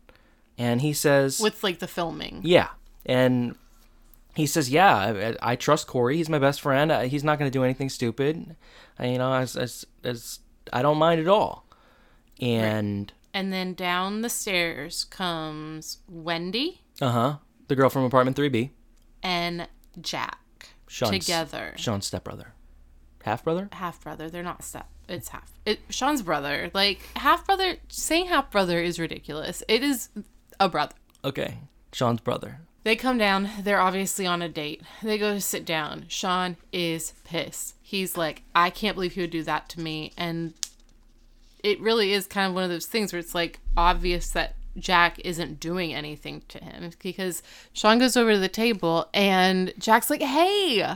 [0.57, 2.69] And he says, with like the filming, "Yeah."
[3.05, 3.55] And
[4.35, 4.95] he says, "Yeah,
[5.41, 6.17] I, I trust Corey.
[6.17, 6.91] He's my best friend.
[6.91, 8.55] Uh, He's not going to do anything stupid.
[8.99, 10.39] I, you know, as, as, as
[10.71, 11.65] I don't mind at all."
[12.39, 17.35] And and then down the stairs comes Wendy uh huh,
[17.67, 18.71] the girl from apartment three B,
[19.23, 19.67] and
[20.01, 21.73] Jack Sean's together.
[21.77, 22.53] Sean's stepbrother,
[23.23, 23.69] half brother.
[23.73, 24.29] half brother.
[24.29, 24.87] They're not step.
[25.07, 25.51] It's half.
[25.65, 26.71] It Sean's brother.
[26.73, 27.77] Like half brother.
[27.89, 29.63] Saying half brother is ridiculous.
[29.67, 30.09] It is
[30.59, 30.95] a brother.
[31.23, 31.59] Okay,
[31.91, 32.59] Sean's brother.
[32.83, 33.49] They come down.
[33.61, 34.83] They're obviously on a date.
[35.01, 36.05] They go to sit down.
[36.07, 37.73] Sean is pissed.
[37.81, 40.13] He's like, I can't believe he would do that to me.
[40.15, 40.53] And
[41.63, 45.19] it really is kind of one of those things where it's like obvious that Jack
[45.23, 47.41] isn't doing anything to him because
[47.73, 50.95] Sean goes over to the table and Jack's like, "Hey, uh,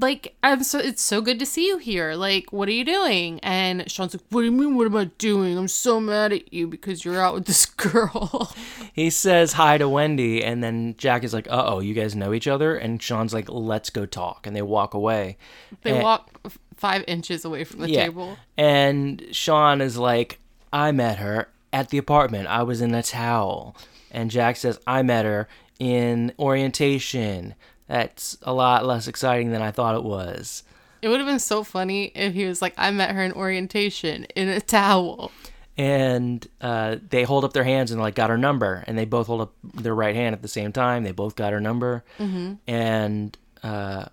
[0.00, 2.14] like I'm so it's so good to see you here.
[2.14, 4.74] Like, what are you doing?" And Sean's like, "What do you mean?
[4.76, 5.56] What am I doing?
[5.56, 8.52] I'm so mad at you because you're out with this girl."
[8.92, 12.32] He says hi to Wendy, and then Jack is like, "Uh oh, you guys know
[12.34, 15.38] each other?" And Sean's like, "Let's go talk," and they walk away.
[15.82, 16.30] they And- walk
[16.76, 18.04] five inches away from the Yeah.
[18.04, 18.38] table.
[18.56, 20.38] And Sean is like,
[20.72, 22.48] I met her at the apartment.
[22.48, 23.76] I was in a towel.
[24.10, 27.54] And Jack says, I met her in orientation.
[27.86, 30.62] That's a lot less exciting than I thought it was.
[31.02, 34.24] It would have been so funny if he was like, "I met her in orientation
[34.36, 35.32] in a towel."
[35.78, 38.84] And uh, they hold up their hands and like got her number.
[38.86, 41.04] And they both hold up their right hand at the same time.
[41.04, 42.04] They both got her number.
[42.18, 42.54] Mm-hmm.
[42.66, 44.06] And uh,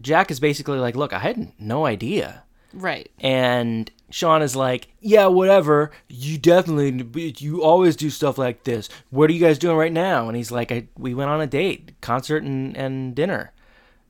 [0.00, 2.42] Jack is basically like, Look, I had no idea.
[2.74, 3.10] Right.
[3.20, 5.90] And Sean is like, "Yeah, whatever.
[6.08, 8.88] You definitely, you always do stuff like this.
[9.10, 11.46] What are you guys doing right now?" And he's like, I, "We went on a
[11.46, 13.52] date, concert, and, and dinner."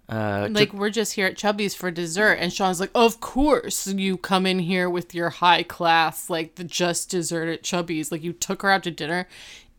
[0.08, 3.86] Uh, to- Like we're just here at Chubby's for dessert, and Sean's like, "Of course
[3.86, 8.10] you come in here with your high class, like the just dessert at Chubby's.
[8.10, 9.28] Like you took her out to dinner,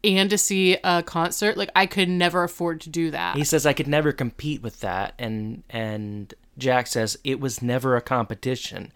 [0.04, 1.58] and to see a concert.
[1.58, 4.80] Like I could never afford to do that." he says, "I could never compete with
[4.80, 8.92] that," and and Jack says, "It was never a competition."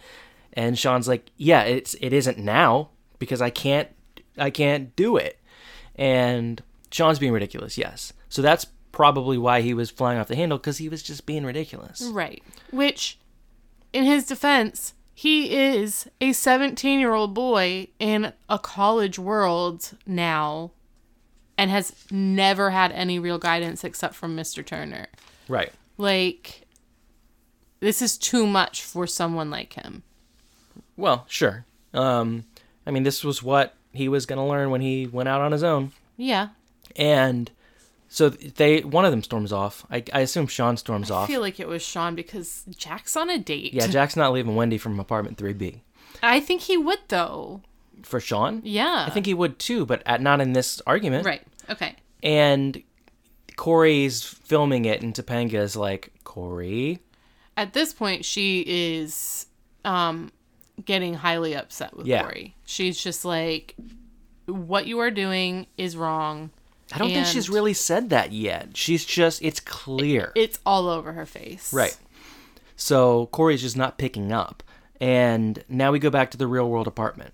[0.53, 2.89] And Sean's like, "Yeah, it's it isn't now
[3.19, 3.89] because I can't
[4.37, 5.39] I can't do it."
[5.95, 8.13] And Sean's being ridiculous, yes.
[8.29, 11.45] So that's probably why he was flying off the handle because he was just being
[11.45, 12.01] ridiculous.
[12.01, 12.43] Right.
[12.71, 13.19] Which,
[13.93, 20.71] in his defense, he is a 17 year old boy in a college world now
[21.57, 24.63] and has never had any real guidance except from Mr.
[24.65, 25.07] Turner.
[25.47, 25.71] Right.
[25.97, 26.66] Like,
[27.79, 30.03] this is too much for someone like him.
[30.95, 31.65] Well, sure.
[31.93, 32.45] Um,
[32.85, 35.51] I mean, this was what he was going to learn when he went out on
[35.51, 36.49] his own, Yeah.
[36.95, 37.49] and
[38.09, 39.85] so they one of them storms off.
[39.91, 41.23] I, I assume Sean storms I off.
[41.25, 43.73] I feel like it was Sean because Jack's on a date.
[43.73, 45.81] Yeah, Jack's not leaving Wendy from apartment three B.
[46.23, 47.61] I think he would, though.
[48.03, 49.05] For Sean, Yeah.
[49.07, 51.25] I think he would too, but at, not in this argument.
[51.25, 51.41] Right.
[51.69, 51.95] Okay.
[52.23, 52.81] And
[53.55, 56.99] Corey's filming it, and Topanga's like, Corey,
[57.57, 59.47] at this point she is
[59.83, 60.31] um
[60.85, 62.21] getting highly upset with Yeah.
[62.23, 62.55] Corey.
[62.65, 63.75] She's just like
[64.45, 66.51] what you are doing is wrong.
[66.93, 68.77] I don't think she's really said that yet.
[68.77, 70.31] She's just, it's clear.
[70.35, 71.73] It's all over her face.
[71.73, 71.97] Right.
[72.77, 74.63] So Corey's just not picking up.
[75.01, 77.33] And now we go back to the real world apartment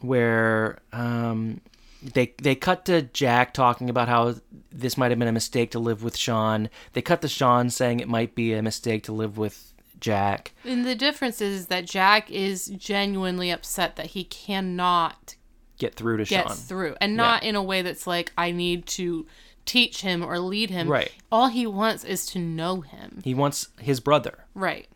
[0.00, 1.60] where um,
[2.02, 4.36] they they cut to Jack talking about how
[4.72, 6.68] this might have been a mistake to live with Sean.
[6.92, 10.52] They cut to Sean saying it might be a mistake to live with Jack.
[10.64, 15.36] And the difference is that Jack is genuinely upset that he cannot
[15.78, 16.56] Get through to get Sean.
[16.56, 19.26] through and not in a way that's like I need to
[19.64, 20.88] teach him or lead him.
[20.88, 21.10] Right.
[21.30, 23.20] All he wants is to know him.
[23.24, 24.44] He wants his brother.
[24.54, 24.88] Right.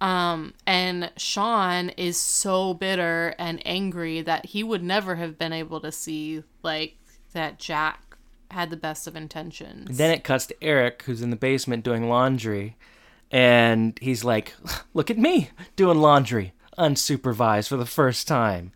[0.00, 5.80] Um, and Sean is so bitter and angry that he would never have been able
[5.80, 6.96] to see like
[7.32, 8.16] that Jack
[8.50, 9.96] had the best of intentions.
[9.96, 12.76] Then it cuts to Eric, who's in the basement doing laundry,
[13.30, 14.54] and he's like,
[14.94, 18.72] "Look at me doing laundry, unsupervised for the first time."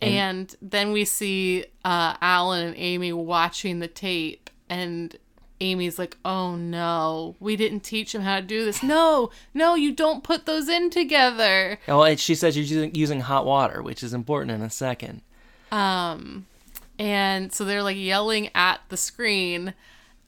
[0.00, 5.16] and then we see uh, Alan and Amy watching the tape, and
[5.62, 8.82] Amy's like, "Oh no, we didn't teach him how to do this.
[8.82, 13.20] No, no, you don't put those in together." Oh, and she says you're using, using
[13.20, 15.22] hot water, which is important in a second.
[15.70, 16.46] Um,
[16.98, 19.74] and so they're like yelling at the screen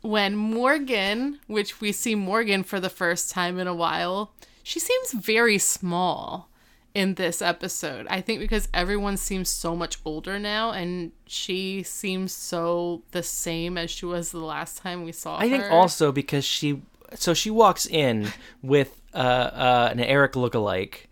[0.05, 5.13] when Morgan, which we see Morgan for the first time in a while, she seems
[5.13, 6.51] very small.
[6.95, 8.07] In this episode.
[8.09, 13.77] I think because everyone seems so much older now and she seems so the same
[13.77, 15.45] as she was the last time we saw her.
[15.45, 16.83] I think also because she,
[17.15, 18.29] so she walks in
[18.63, 21.07] with uh, uh, an Eric lookalike,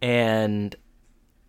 [0.00, 0.74] and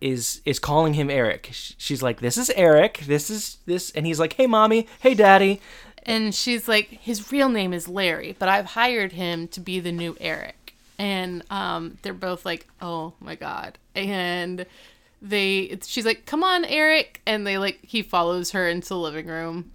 [0.02, 1.50] is is calling him Eric.
[1.52, 3.00] She's like, "This is Eric.
[3.06, 4.88] This is this," and he's like, "Hey, mommy.
[5.00, 5.62] Hey, daddy."
[6.06, 9.92] And she's like, his real name is Larry, but I've hired him to be the
[9.92, 10.63] new Eric.
[11.04, 13.78] And um, they're both like, oh my god.
[13.94, 14.66] And
[15.22, 17.20] they, she's like, come on, Eric.
[17.26, 19.70] And they like, he follows her into the living room.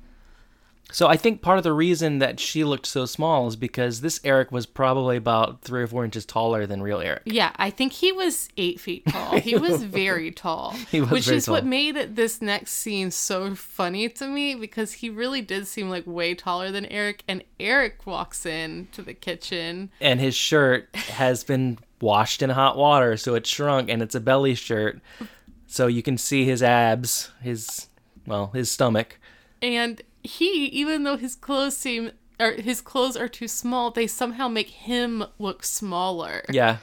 [0.91, 4.21] So I think part of the reason that she looked so small is because this
[4.25, 7.23] Eric was probably about three or four inches taller than real Eric.
[7.27, 9.39] Yeah, I think he was eight feet tall.
[9.39, 10.75] He was very tall.
[10.91, 11.69] He was which very is what tall.
[11.69, 16.35] made this next scene so funny to me because he really did seem like way
[16.35, 17.23] taller than Eric.
[17.29, 19.91] And Eric walks in to the kitchen.
[20.01, 24.21] And his shirt has been washed in hot water, so it's shrunk, and it's a
[24.21, 25.01] belly shirt,
[25.67, 27.89] so you can see his abs, his
[28.27, 29.19] well, his stomach.
[29.61, 34.49] and he even though his clothes seem or his clothes are too small they somehow
[34.49, 36.79] make him look smaller Yeah,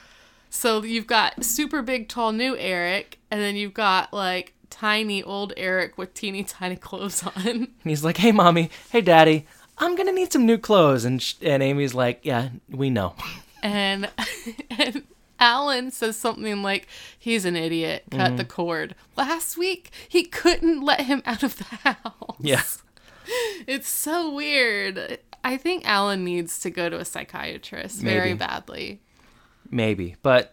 [0.50, 5.52] so you've got super big tall new eric and then you've got like tiny old
[5.56, 8.70] eric with teeny tiny clothes on And he's like, "Hey, mommy.
[8.90, 9.46] Hey, daddy.
[9.78, 13.14] I'm gonna need some new clothes." And sh- and Amy's like, "Yeah, we know."
[13.62, 14.10] and
[14.70, 15.02] and
[15.38, 16.86] alan says something like
[17.18, 18.52] he's an idiot cut the mm-hmm.
[18.52, 22.62] cord last week he couldn't let him out of the house Yeah,
[23.66, 29.00] it's so weird i think alan needs to go to a psychiatrist very badly
[29.70, 30.16] maybe.
[30.22, 30.52] But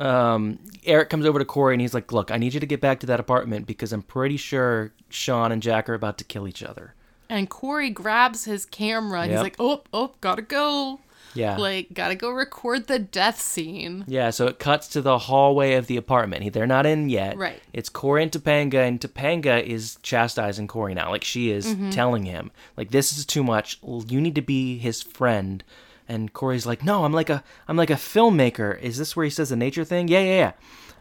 [0.00, 2.80] um, Eric comes over to Corey and he's like, "Look, I need you to get
[2.80, 6.46] back to that apartment because I'm pretty sure Sean and Jack are about to kill
[6.48, 6.94] each other."
[7.28, 9.38] And Corey grabs his camera and Yep.
[9.38, 11.00] he's like, oh, oh, gotta go.
[11.36, 11.56] Yeah.
[11.56, 14.04] Like, gotta go record the death scene.
[14.08, 16.52] Yeah, so it cuts to the hallway of the apartment.
[16.52, 17.36] They're not in yet.
[17.36, 17.60] Right.
[17.72, 21.10] It's Corey and Topanga, and Topanga is chastising Corey now.
[21.10, 21.90] Like, she is Mm-hmm.
[21.90, 23.78] telling him, like, this is too much.
[23.82, 25.62] You need to be his friend.
[26.08, 28.80] And Corey's like, no, I'm like a, I'm like a filmmaker.
[28.80, 30.06] Is this where he says the nature thing?
[30.06, 30.52] Yeah, yeah,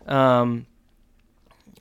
[0.08, 0.40] yeah.
[0.42, 0.66] Um,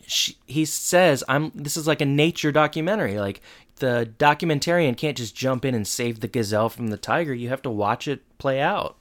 [0.07, 3.19] she, he says, I'm, this is like a nature documentary.
[3.19, 3.41] Like,
[3.77, 7.35] the documentarian can't just jump in and save the gazelle from the tiger.
[7.35, 8.97] You have to watch it play out.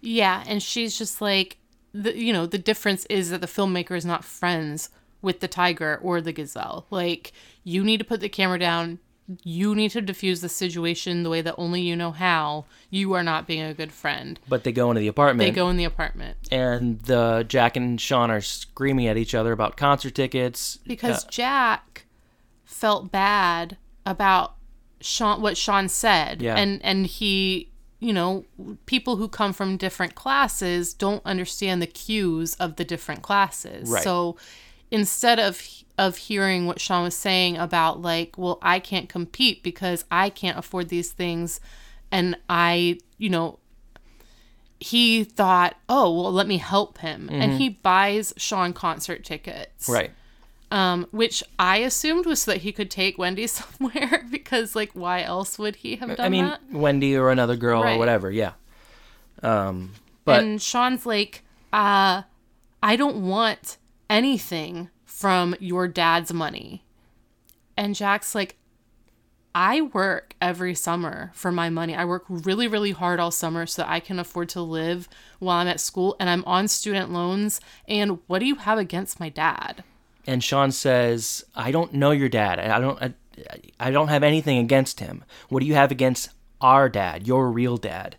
[0.00, 0.42] Yeah.
[0.46, 1.58] And she's just like,
[1.92, 4.90] the, you know, the difference is that the filmmaker is not friends
[5.22, 6.86] with the tiger or the gazelle.
[6.90, 7.32] Like,
[7.64, 9.00] you need to put the camera down.
[9.44, 12.64] You need to diffuse the situation the way that only you know how.
[12.88, 14.40] You are not being a good friend.
[14.48, 15.46] But they go into the apartment.
[15.46, 19.52] They go in the apartment and the Jack and Sean are screaming at each other
[19.52, 22.06] about concert tickets because Uh, Jack
[22.64, 23.76] felt bad
[24.10, 24.56] about
[25.00, 26.56] Sean what Sean said Yeah.
[26.56, 27.70] and and he
[28.00, 28.44] you know
[28.86, 34.02] people who come from different classes don't understand the cues of the different classes Right.
[34.02, 34.36] so
[34.90, 35.62] instead of
[35.98, 40.58] of hearing what Sean was saying about like well I can't compete because I can't
[40.58, 41.60] afford these things
[42.10, 43.58] and I you know
[44.80, 49.92] he thought oh well let me help him and he buys Sean concert tickets Mm-hmm.
[49.92, 50.10] right
[50.70, 55.22] um, which I assumed was so that he could take Wendy somewhere because, like, why
[55.22, 56.24] else would he have done that?
[56.24, 56.60] i mean that?
[56.70, 58.52] wendy or another girl or whatever yeah
[59.42, 59.90] um
[60.24, 62.22] but and Sean's like, uh,
[62.82, 63.78] I don't want
[64.08, 66.84] anything from your dad's money.
[67.76, 68.56] And Jack's like,
[69.54, 71.94] I work every summer for my money.
[71.94, 75.08] I work really, really hard all summer so that I can afford to live
[75.40, 77.60] while I'm at school and I'm on student loans.
[77.88, 79.82] And what do you have against my dad?
[80.26, 82.58] And sean says i don't know your dad.
[82.58, 83.14] I don't I,
[83.78, 85.24] I don't have anything against him.
[85.48, 86.30] What do you have against
[86.60, 88.16] our dad your real dad?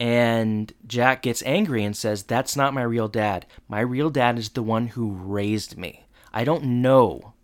[0.00, 3.46] And jack gets angry and says that's not my real dad.
[3.68, 6.06] My real dad is the one who raised me.
[6.32, 7.34] I don't know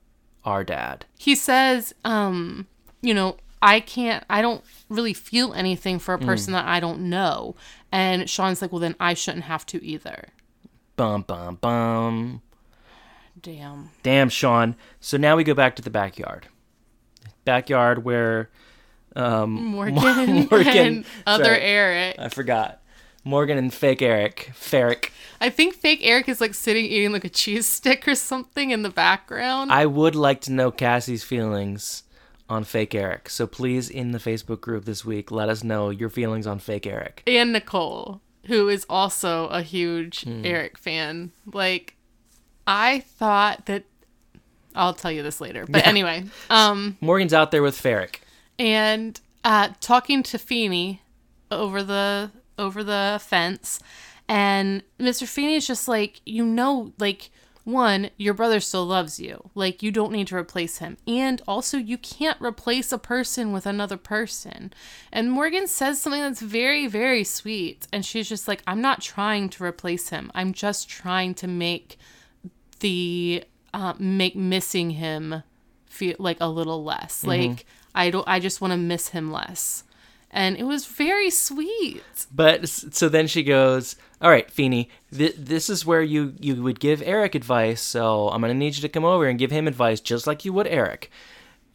[0.45, 1.05] our dad.
[1.19, 2.67] He says, um,
[3.03, 7.11] you know, I can't, I don't really feel anything for a person that I don't
[7.11, 7.55] know.
[7.93, 10.29] And Sean's like, well, then I shouldn't have to either.
[10.97, 12.43] bum bum bum
[13.43, 13.91] Damn.
[14.03, 14.77] Damn, Sean.
[15.01, 16.47] So now we go back to the backyard.
[17.45, 18.51] Backyard where
[19.17, 21.61] um Morgan, Morgan, and other sorry.
[21.61, 22.17] Eric.
[22.19, 22.81] I forgot.
[23.25, 24.51] Morgan and fake Eric.
[24.55, 25.13] Ferrick.
[25.41, 28.83] I think fake Eric is like sitting eating like a cheese stick or something in
[28.83, 29.73] the background.
[29.73, 32.03] I would like to know Cassie's feelings
[32.49, 33.29] on fake Eric.
[33.29, 36.87] So please in the Facebook group this week let us know your feelings on fake
[36.87, 37.23] Eric.
[37.27, 40.43] and Nicole, who is also a huge Hmm.
[40.45, 41.33] Eric fan.
[41.53, 41.97] Like,
[42.71, 43.83] I thought that
[44.77, 45.67] I'll tell you this later.
[45.69, 48.21] But anyway, um, Morgan's out there with Ferrick.
[48.59, 51.03] and uh, talking to Feeney
[51.51, 53.81] over the over the fence,
[54.29, 55.27] and Mr.
[55.27, 57.31] Feeney is just like, you know, like
[57.65, 59.51] one, your brother still loves you.
[59.55, 60.97] Like, you don't need to replace him.
[61.07, 64.73] And also, you can't replace a person with another person.
[65.13, 67.87] And Morgan says something that's very, very sweet.
[67.93, 70.31] And she's just like, I'm not trying to replace him.
[70.35, 71.99] I'm just trying to make
[72.81, 75.43] the, uh, make missing him
[75.87, 77.25] feel like a little less.
[77.25, 79.85] Like, I don't, I just want to miss him less.
[80.31, 82.03] And it was very sweet.
[82.33, 86.79] But so then she goes, "All right, Feeny, th- this is where you you would
[86.79, 87.81] give Eric advice.
[87.81, 90.53] So I'm gonna need you to come over and give him advice, just like you
[90.53, 91.11] would Eric."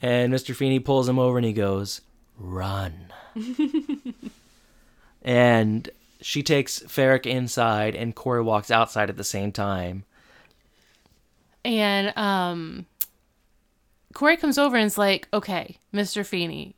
[0.01, 0.55] And Mr.
[0.55, 1.99] Feeny pulls him over and he goes,
[2.37, 3.11] "Run."
[5.21, 5.89] and
[6.21, 10.05] she takes Ferrick inside, and Corey walks outside at the same time.
[11.65, 12.85] And um
[14.13, 16.25] Corey comes over and is like, okay, Mr.
[16.25, 16.75] Feeney,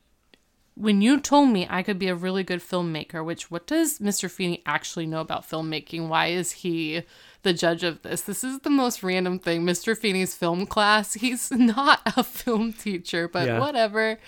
[0.74, 4.28] when you told me I could be a really good filmmaker, which what does Mr.
[4.28, 6.08] Feeney actually know about filmmaking?
[6.08, 7.02] Why is he
[7.42, 8.22] the judge of this?
[8.22, 9.62] This is the most random thing.
[9.64, 9.96] Mr.
[9.96, 13.60] Feeney's film class, he's not a film teacher, but Yeah.
[13.60, 14.18] whatever.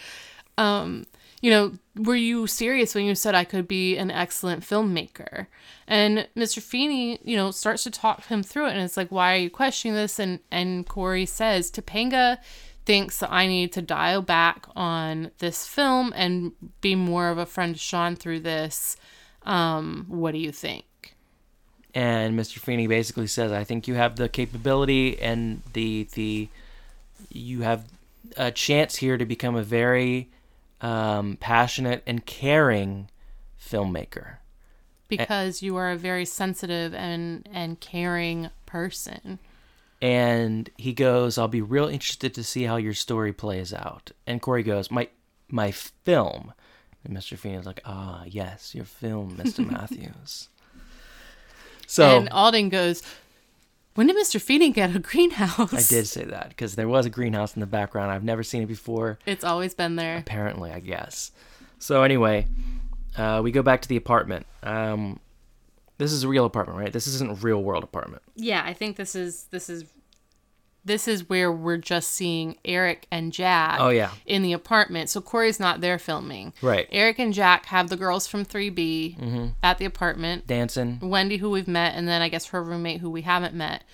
[0.58, 1.06] Um,
[1.41, 5.47] you know, were you serious when you said I could be an excellent filmmaker?
[5.86, 6.61] And Mr.
[6.61, 9.51] Feeney, you know, starts to talk him through it, and it's like, why are you
[9.51, 10.18] questioning this?
[10.18, 12.38] And and Corey says, Topanga
[12.84, 17.47] thinks that I need to dial back on this film and be more of a
[17.47, 18.97] friend to Sean through this.
[19.45, 20.84] Um, what do you think?
[21.95, 22.59] and Mr.
[22.59, 26.49] Feeney basically says, "I think you have the capability and the the
[27.30, 27.84] you have
[28.36, 30.28] a chance here to become a very
[30.81, 33.11] um, passionate and caring
[33.61, 34.37] filmmaker."
[35.09, 39.39] Because you are a very sensitive and and caring person.
[40.03, 44.41] And he goes, "I'll be real interested to see how your story plays out." And
[44.41, 45.09] Corey goes, "My
[45.49, 46.53] my film."
[47.05, 47.37] And Mr.
[47.37, 49.66] Feeney's like, "Ah, yes, your film, Mr.
[49.70, 50.49] Matthews."
[51.87, 53.03] So and Alden goes,
[53.95, 54.41] When did Mr.
[54.41, 55.72] Feeney get a greenhouse?
[55.74, 58.11] I did say that because there was a greenhouse in the background.
[58.12, 59.18] I've never seen it before.
[59.26, 60.18] It's always been there.
[60.18, 61.32] apparently i guess
[61.78, 62.47] so anyway
[63.18, 65.18] uh, we go back to the apartment um,
[65.99, 68.97] this is a real apartment right this isn't a real world apartment Yeah, I think
[68.97, 69.84] this is this is
[70.85, 74.11] this is where we're just seeing Eric and Jack Oh, yeah.
[74.26, 75.11] in the apartment.
[75.11, 76.53] So Corey's not there filming.
[76.62, 76.87] Right.
[76.87, 76.95] Mm-hmm.
[76.97, 80.47] Eric and Jack have the girls from 3B at the apartment.
[80.47, 83.85] dancing Wendy, who we've met, and then I guess her roommate, who we haven't met.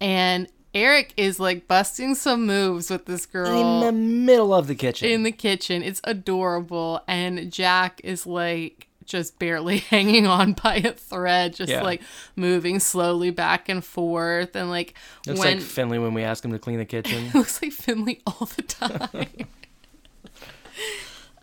[0.00, 4.74] And Eric is like busting some moves with this girl in the middle of the
[4.74, 5.82] kitchen in the kitchen.
[5.82, 7.00] It's adorable.
[7.08, 11.82] And Jack is like just barely hanging on by a thread, just Yeah.
[11.82, 12.02] like
[12.34, 14.54] moving slowly back and forth.
[14.56, 14.94] And like
[15.26, 18.20] looks when like finley when we ask him to clean the kitchen looks like Finley
[18.26, 19.46] all the time.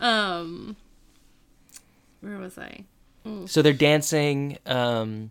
[0.00, 0.76] um
[2.20, 2.84] where was I?
[3.46, 5.30] so they're dancing um,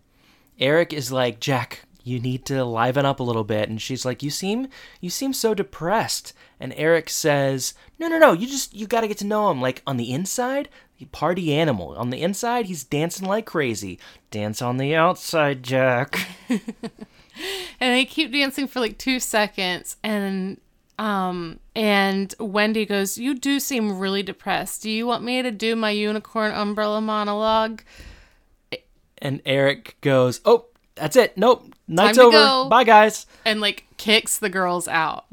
[0.58, 4.22] eric is like jack you need to liven up a little bit and she's like
[4.22, 4.66] you seem
[5.00, 9.08] you seem so depressed and eric says no no no you just you got to
[9.08, 10.68] get to know him like on the inside
[11.12, 13.98] party animal on the inside he's dancing like crazy
[14.30, 16.26] dance on the outside jack
[17.80, 20.60] And they keep dancing for like two seconds and
[20.98, 24.82] um and Wendy goes, You do seem really depressed.
[24.82, 27.82] Do you want me to do my unicorn umbrella monologue?
[29.18, 30.66] and eric goes oh
[30.96, 32.68] that's it nope night's over go.
[32.68, 35.24] bye guys and like kicks the girls out.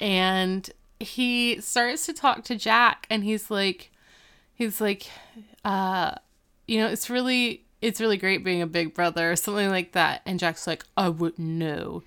[0.00, 3.91] And he starts to talk to Jack and he's like
[4.54, 5.06] he's like
[5.64, 6.14] uh
[6.66, 10.22] you know, it's really it's really great being a big brother or something like that.
[10.24, 12.02] And Jack's like, I wouldn't know.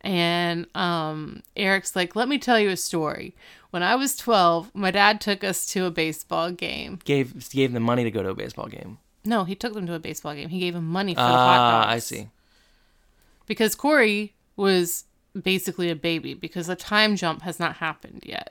[0.00, 3.34] And um Eric's like, let me tell you a story.
[3.70, 6.98] When I was 12, my dad took us to a baseball game.
[7.04, 9.94] gave gave them money to go to a baseball game No, he took them to
[9.94, 10.48] a baseball game.
[10.48, 11.94] He gave them money for the hot ah dogs.
[11.94, 12.28] i see
[13.46, 15.04] because Corey was
[15.40, 18.50] basically a baby because the time jump has not happened yet.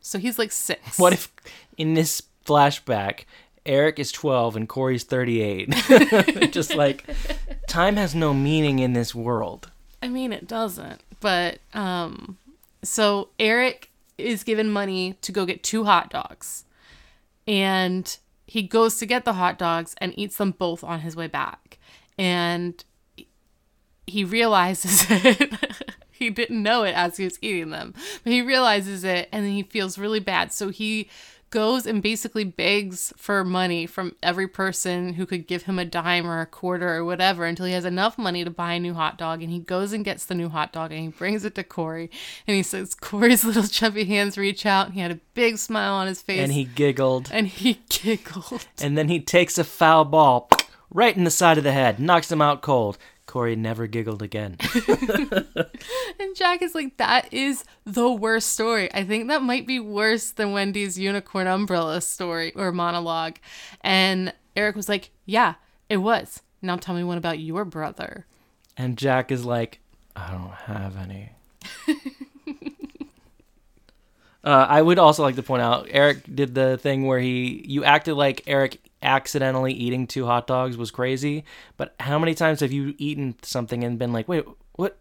[0.00, 0.96] So he's like six.
[0.96, 1.02] Hmm.
[1.02, 1.32] What if
[1.78, 3.24] in this flashback,
[3.66, 5.70] Eric is 12 and Corey's 38?
[6.52, 7.04] Just like,
[7.68, 9.70] time has no meaning in this world.
[10.02, 11.00] I mean, it doesn't.
[11.20, 12.36] But um,
[12.82, 16.64] so Eric is given money to go get two hot dogs,
[17.46, 18.16] and
[18.46, 21.78] he goes to get the hot dogs and eats them both on his way back,
[22.18, 22.84] and
[24.06, 25.54] he realizes it.
[26.10, 29.52] he didn't know it as he was eating them, but he realizes it and then
[29.52, 30.52] he feels really bad.
[30.52, 31.08] So he
[31.54, 36.26] goes and basically begs for money from every person who could give him a dime
[36.26, 39.16] or a quarter or whatever until he has enough money to buy a new hot
[39.16, 39.40] dog.
[39.40, 42.10] And he goes and gets the new hot dog and he brings it to Corey.
[42.48, 44.86] And he says, Corey's little chubby hands reach out.
[44.86, 46.40] And he had a big smile on his face.
[46.40, 47.28] And he giggled.
[47.32, 48.66] and he giggled.
[48.82, 50.50] And then he takes a foul ball
[50.90, 52.98] right in the side of the head, knocks him out cold.
[53.34, 54.56] Corey never giggled again.
[56.20, 58.88] And Jack is like, that is the worst story.
[58.94, 63.38] I think that might be worse than Wendy's unicorn umbrella story or monologue.
[63.80, 65.54] And Eric was like, yeah,
[65.88, 66.42] it was.
[66.62, 68.24] Now tell me one about your brother.
[68.76, 69.80] and Jack is like,
[70.14, 71.32] I don't have any.
[74.44, 77.82] uh, I would also like to point out Eric did the thing where he you
[77.82, 81.44] acted like Eric accidentally eating two hot dogs was crazy,
[81.76, 84.96] but how many times have you eaten something and been like, wait, what?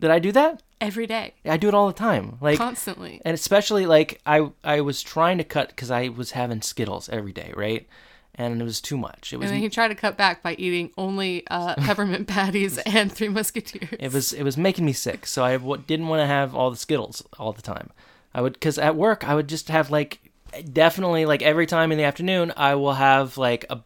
[0.00, 0.62] Did I do that?
[0.80, 2.38] Every day, I do it all the time.
[2.40, 3.20] Like constantly.
[3.22, 7.32] and especially like I I was trying to cut because I was having Skittles every
[7.32, 7.86] day, right?
[8.34, 9.34] And it was too much.
[9.34, 12.78] It was And then he tried to cut back by eating only uh, peppermint patties
[12.86, 13.90] and Three Musketeers.
[14.00, 15.26] it was it was making me sick.
[15.26, 17.90] So I w- didn't want to have all the Skittles all the time.
[18.32, 20.29] I would because at work I would just have like
[20.72, 23.80] definitely like every time in the afternoon I will have like a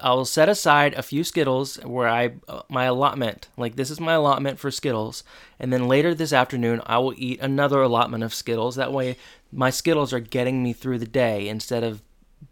[0.00, 4.12] I'll set aside a few Skittles where I uh, my allotment like this is my
[4.14, 5.24] allotment for Skittles,
[5.58, 8.76] and then later this afternoon I will eat another allotment of Skittles.
[8.76, 9.16] That way,
[9.52, 12.02] my Skittles are getting me through the day instead of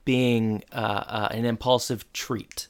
[0.04, 2.68] being uh, uh, an impulsive treat.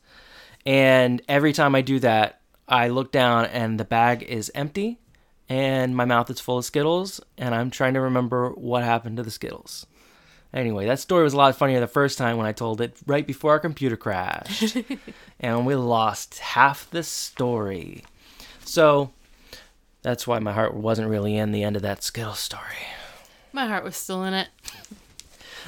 [0.66, 4.98] And every time I do that, I look down and the bag is empty,
[5.48, 9.22] and my mouth is full of Skittles, and I'm trying to remember what happened to
[9.22, 9.86] the Skittles.
[10.52, 13.26] Anyway, that story was a lot funnier the first time when I told it right
[13.26, 14.78] before our computer crashed.
[15.40, 18.04] and we lost half the story.
[18.64, 19.10] So
[20.02, 22.62] that's why my heart wasn't really in the end of that Skittles story.
[23.52, 24.48] My heart was still in it.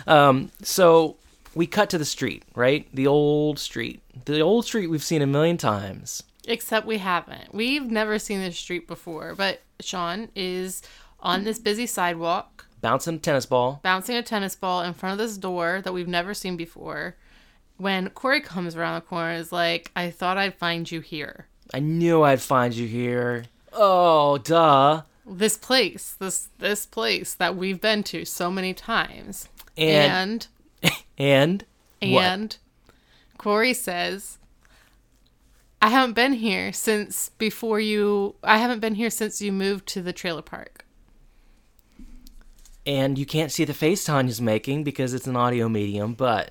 [0.06, 1.16] Um, so
[1.54, 2.88] we cut to the street, right?
[2.94, 4.00] The old street.
[4.24, 6.22] The old street we've seen a million times.
[6.48, 7.54] Except we haven't.
[7.54, 10.82] We've never seen this street before, but Sean is
[11.20, 13.80] on this busy sidewalk Bouncing a tennis ball.
[13.82, 17.16] bouncing a tennis ball in front of this door that we've never seen before.
[17.76, 21.78] When Corey comes around the corner, is like, "I thought I'd find you here." I
[21.80, 23.44] knew I'd find you here.
[23.72, 25.02] Oh, duh.
[25.26, 30.46] This place, this this place that we've been to so many times, And
[30.82, 31.64] and and
[32.00, 32.22] what?
[32.24, 32.56] and
[33.38, 34.38] Corey says,
[35.80, 38.34] "I haven't been here since before you.
[38.42, 40.84] I haven't been here since you moved to the trailer park."
[42.90, 46.50] And you can't see the face Tanya's making because it's an audio medium, but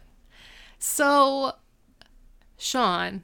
[0.78, 1.52] So,
[2.58, 3.24] Sean,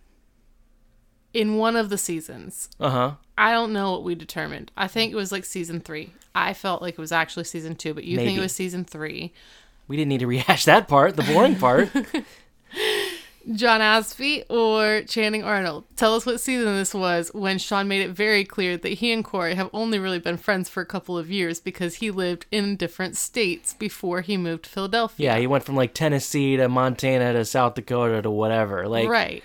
[1.33, 3.11] in one of the seasons, uh huh.
[3.37, 4.69] I don't know what we determined.
[4.75, 6.11] I think it was like season three.
[6.35, 9.31] I felt like it was actually season two, but you think it was season three.
[9.87, 11.89] We didn't need to rehash that part, the boring part.
[13.53, 15.83] John Aspie or Channing Arnold.
[15.95, 19.23] Tell us what season this was when Sean made it very clear that he and
[19.23, 22.75] Corey have only really been friends for a couple of years because he lived in
[22.75, 25.27] different states before he moved to Philadelphia.
[25.33, 28.87] yeah, he went from like Tennessee to Montana to South Dakota to whatever.
[28.87, 29.43] Like, right.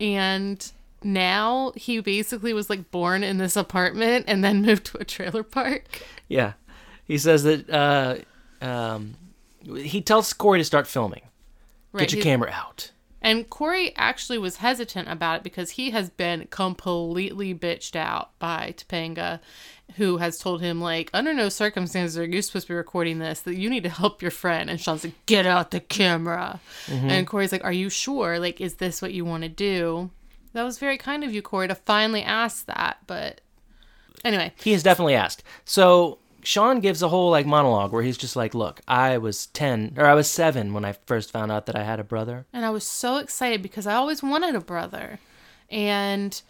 [0.00, 0.72] And
[1.04, 5.42] now he basically was like born in this apartment and then moved to a trailer
[5.44, 6.02] park.
[6.28, 6.54] yeah.
[7.04, 8.16] He says that uh,
[8.60, 9.14] um,
[9.64, 11.22] he tells Corey to start filming.
[11.92, 12.00] Right.
[12.00, 12.90] Get your he- camera out.
[13.22, 18.74] And Corey actually was hesitant about it because he has been completely bitched out by
[18.76, 19.40] Topanga,
[19.96, 23.40] who has told him, like, under no circumstances are you supposed to be recording this,
[23.40, 24.68] that you need to help your friend.
[24.68, 26.60] And Sean's like, get out the camera.
[26.86, 27.08] Mm-hmm.
[27.08, 28.38] And Corey's like, are you sure?
[28.38, 30.10] Like, is this what you want to do?
[30.52, 32.98] That was very kind of you, Corey, to finally ask that.
[33.06, 33.40] But
[34.24, 35.42] anyway, He has definitely asked.
[35.64, 39.94] So Sean gives a whole like monologue where he's just like, "Look, I was ten
[39.96, 42.64] or I was seven when I first found out that I had a brother." And
[42.64, 45.18] I was so excited because I always wanted a brother.
[45.68, 46.40] And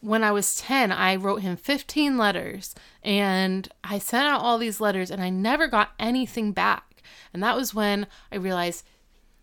[0.00, 4.78] when I was 10, I wrote him 15 letters and I sent out all these
[4.78, 7.02] letters and I never got anything back.
[7.32, 8.84] And that was when I realized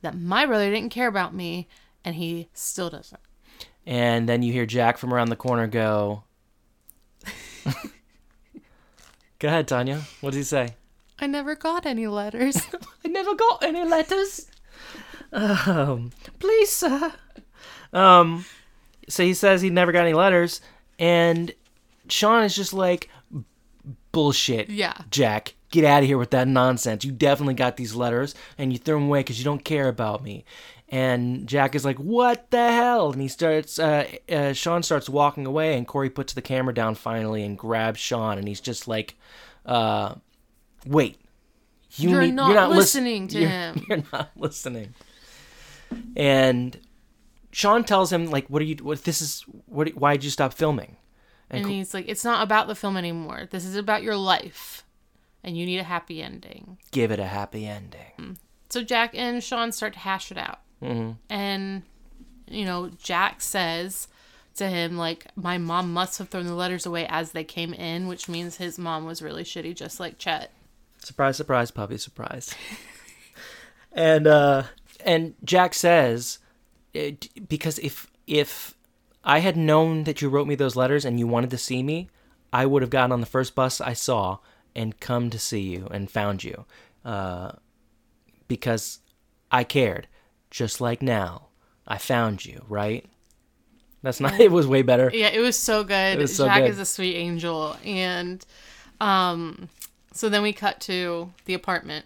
[0.03, 1.67] that my brother didn't care about me
[2.05, 3.19] and he still doesn't.
[3.83, 6.23] And then you hear Jack from around the corner go.
[9.43, 9.99] Go ahead, Tanya.
[10.21, 10.75] What does he say?
[11.19, 12.55] I never got any letters.
[13.05, 14.49] I never got any letters.
[15.33, 17.11] Um, please, sir.
[17.91, 18.45] Um,
[19.09, 20.61] so he says he never got any letters,
[20.97, 21.53] and
[22.07, 23.09] Sean is just like,
[24.13, 24.69] bullshit.
[24.69, 24.93] Yeah.
[25.11, 27.03] Jack, get out of here with that nonsense.
[27.03, 30.23] You definitely got these letters, and you threw them away because you don't care about
[30.23, 30.45] me.
[30.93, 33.79] And Jack is like, "What the hell?" And he starts.
[33.79, 37.99] Uh, uh, Sean starts walking away, and Corey puts the camera down finally and grabs
[37.99, 39.15] Sean, and he's just like,
[39.65, 40.13] uh,
[40.85, 41.19] "Wait,
[41.95, 44.93] you You're need, not not lis- listening to you're- him." You're not listening."
[46.15, 46.79] And
[47.51, 48.75] Sean tells him, "Like, what are you?
[48.81, 49.41] What this is?
[49.65, 49.89] What?
[49.95, 50.97] Why did you stop filming?"
[51.49, 53.47] and Co- he's like, It's not about the film anymore.
[53.49, 54.83] This is about your life.
[55.43, 56.77] And you need a happy ending.
[56.91, 58.37] give it a happy ending.
[58.69, 60.61] So Jack and Sean start to hash it out.
[60.83, 61.11] Mm-hmm.
[61.29, 61.83] And,
[62.47, 64.07] you know, Jack says
[64.55, 68.07] to him like my mom must have thrown the letters away as they came in,
[68.07, 70.51] which means his mom was really shitty, just like Chet.
[70.99, 72.53] Surprise, surprise, puppy, surprise.
[73.91, 74.63] and uh
[75.05, 76.39] and Jack says
[77.47, 78.75] because if if
[79.23, 82.09] I had known that you wrote me those letters and you wanted to see me,
[82.51, 84.39] I would have gotten on the first bus I saw
[84.75, 86.65] and come to see you and found you.
[87.03, 87.53] Uh
[88.47, 88.99] because
[89.51, 90.07] I cared.
[90.53, 91.47] Just like now.
[91.87, 93.03] I found you, right?
[94.03, 95.09] That's not it was way better.
[95.11, 96.19] Yeah, it was so good.
[96.19, 96.69] was so Jack good.
[96.69, 98.45] is a sweet angel, and
[99.01, 99.67] um,
[100.13, 102.05] so then we cut to the apartment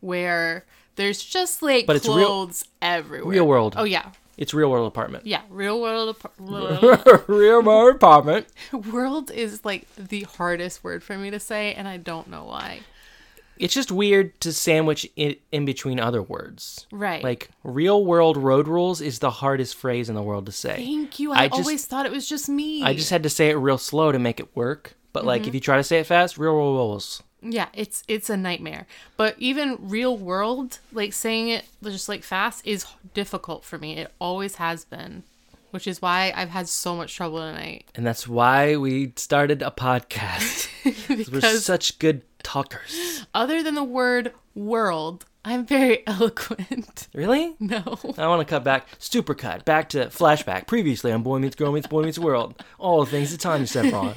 [0.00, 0.64] where
[0.96, 1.86] there's just like Mm-hmm.
[1.86, 3.30] But it's real- clothes everywhere.
[3.30, 3.74] real world.
[3.76, 5.26] Oh yeah, It's real world apartment.
[5.26, 5.42] yeah.
[5.50, 6.16] Real world.
[6.24, 6.32] Ap-
[7.28, 8.46] real world apartment.
[8.72, 12.80] world is like the hardest word for me to say, and I don't know why.
[13.58, 16.86] It's just weird to sandwich it in between other words.
[16.92, 17.22] Right.
[17.24, 20.76] Like real world road rules is the hardest phrase in the world to say.
[20.76, 21.32] Thank you.
[21.32, 22.82] I, I just- always thought it was just me.
[22.82, 24.94] I just had to say it real slow to make it work.
[25.12, 25.48] But like Mm-hmm.
[25.48, 27.22] if you try to say it fast, real world rules.
[27.42, 28.86] Yeah, it's it's a nightmare.
[29.16, 32.84] But even real world, like saying it just like fast is
[33.14, 33.96] difficult for me.
[33.98, 35.22] It always has been,
[35.70, 37.86] which is why I've had so much trouble tonight.
[37.94, 40.68] And that's why we started a podcast.
[41.08, 43.26] 'Cause We're such good talkers.
[43.34, 47.08] other than the word world, I'm very eloquent.
[47.12, 47.56] Really?
[47.58, 47.98] No.
[48.16, 50.68] I want to cut back, super cut, back to flashback.
[50.68, 52.62] Previously on Boy Meets Girl Meets Boy Meets World.
[52.78, 54.14] All the things that Tanya said wrong.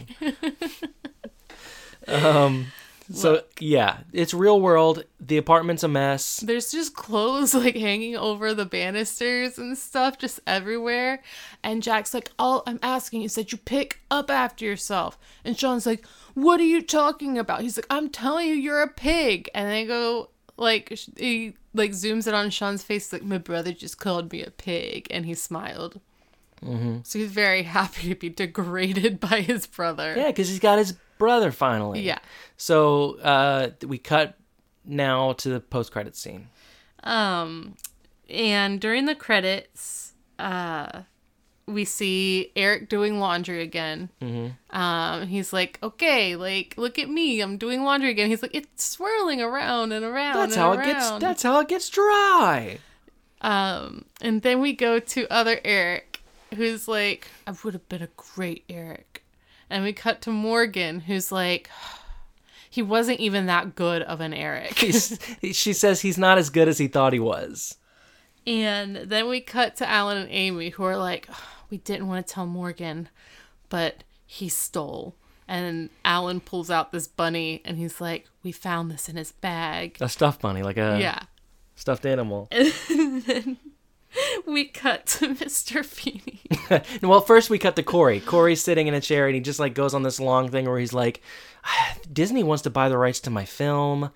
[2.08, 2.68] um,
[3.12, 5.04] so yeah, it's real world.
[5.20, 6.38] The apartment's a mess.
[6.38, 11.22] There's just clothes like hanging over the banisters and stuff just everywhere.
[11.64, 15.18] And Jack's like, All I'm asking is that you pick up after yourself.
[15.44, 16.06] And Sean's like,
[16.36, 17.62] What are you talking about?
[17.62, 19.50] He's like, I'm telling you, you're a pig.
[19.54, 23.98] And they go, like, he like zooms it on Sean's face, like, My brother just
[24.00, 25.08] called me a pig.
[25.10, 26.00] And he smiled.
[26.64, 27.00] Mm-hmm.
[27.04, 30.14] So he's very happy to be degraded by his brother.
[30.16, 32.02] Yeah, because he's got his brother finally.
[32.02, 32.18] Yeah.
[32.58, 34.36] So uh, we cut
[34.84, 36.48] now to the post credit scene.
[37.04, 37.76] Um,
[38.28, 41.04] and during the credits, uh,
[41.68, 44.10] we see Eric doing laundry again.
[44.22, 44.76] Mm-hmm.
[44.76, 48.84] Um, he's like, "Okay, like look at me, I'm doing laundry again." He's like, "It's
[48.84, 50.90] swirling around and around." That's and how around.
[50.90, 51.12] it gets.
[51.20, 52.80] That's how it gets dry.
[53.42, 56.22] Um, and then we go to other Eric,
[56.56, 59.09] who's like, I would have been a great Eric.
[59.70, 61.70] And we cut to Morgan, who's like,
[62.70, 64.74] he wasn't even that good of an Eric.
[65.54, 67.76] She says he's not as good as he thought he was.
[68.48, 71.28] and then we cut to Alan and Amy, who are like,
[71.70, 73.10] we didn't want to tell Morgan,
[73.70, 75.16] but he stole.
[75.48, 79.98] And Alan pulls out this bunny, and he's like, we found this in his bag.
[80.00, 81.20] A stuffed bunny, like a Yeah.
[81.76, 82.48] stuffed animal.
[84.46, 85.86] We cut to Mr.
[85.86, 86.42] Feeney.
[87.08, 88.20] well, first we cut to Corey.
[88.20, 90.80] Corey's sitting in a chair and he just like goes on this long thing where
[90.80, 91.22] he's like,
[92.12, 94.12] Disney wants to buy the rights to my film.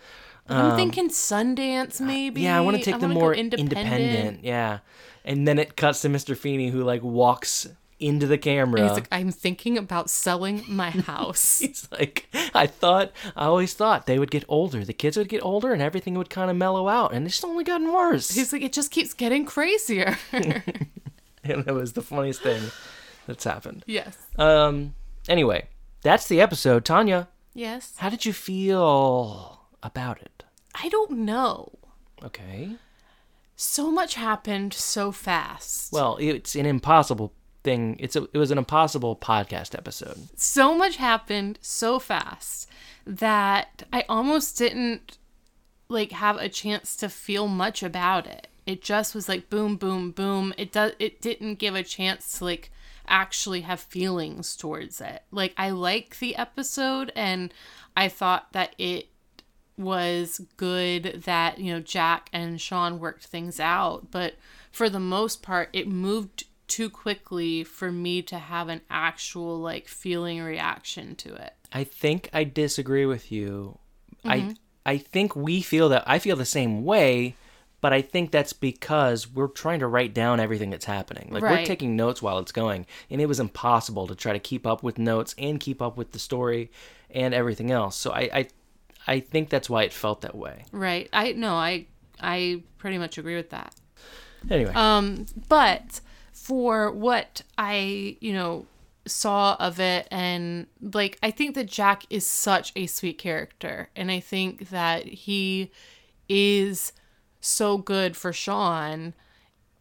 [0.47, 2.41] I'm thinking Sundance, maybe.
[2.41, 4.43] Um, Yeah, I want to take them wanna more go independent.
[4.43, 4.79] Yeah.
[5.23, 6.35] And then it cuts to Mr.
[6.35, 7.67] Feeney who like walks
[8.05, 8.81] into the camera.
[8.83, 11.59] He's like, I'm thinking about selling my house.
[11.59, 14.83] He's like, I thought, I always thought they would get older.
[14.85, 17.13] The kids would get older and everything would kind of mellow out.
[17.13, 18.29] And it's only gotten worse.
[18.31, 20.17] he's like, it just keeps getting crazier.
[20.31, 20.63] and
[21.43, 22.61] it was the funniest thing
[23.27, 23.83] that's happened.
[23.87, 24.17] yes.
[24.37, 24.95] Um.
[25.29, 25.67] Anyway,
[26.01, 26.83] that's the episode.
[26.83, 27.93] Tanya, Yes.
[27.97, 30.43] how did you feel about it?
[30.75, 31.71] I don't know.
[32.23, 32.75] Okay.
[33.55, 35.93] So much happened so fast.
[35.93, 37.31] Well, it's an impossible
[37.63, 37.95] thing.
[37.99, 40.17] It's a, it was an impossible podcast episode.
[40.35, 42.69] so much happened so fast
[43.05, 45.17] that I almost didn't
[45.89, 48.47] like have a chance to feel much about it.
[48.65, 50.53] It just was like boom boom boom.
[50.57, 52.71] It does it didn't give a chance to like
[53.07, 55.23] actually have feelings towards it.
[55.31, 57.53] Like I like the episode and
[57.95, 59.07] I thought that it
[59.77, 64.35] was good that, you know, Jack and Sean worked things out, but
[64.71, 69.87] for the most part it moved too quickly for me to have an actual like
[69.87, 71.53] feeling reaction to it.
[71.71, 73.79] I think I disagree with you.
[74.25, 74.55] I
[74.85, 77.35] I think we feel that I feel the same way,
[77.81, 81.29] but I think that's because we're trying to write down everything that's happening.
[81.31, 84.65] Like we're taking notes while it's going, and it was impossible to try to keep
[84.65, 86.71] up with notes and keep up with the story
[87.09, 87.95] and everything else.
[87.95, 88.47] So I I,
[89.07, 90.63] I think that's why it felt that way.
[90.71, 91.09] Right.
[91.11, 91.87] I no, I
[92.21, 93.75] I pretty much agree with that.
[94.49, 96.01] Anyway, Um but
[96.43, 98.65] for what I, you know,
[99.05, 100.09] saw of it.
[100.11, 103.89] And like I think that Jack is such a sweet character.
[103.95, 105.71] And I think that he
[106.27, 106.91] is
[107.39, 109.13] so good for Sean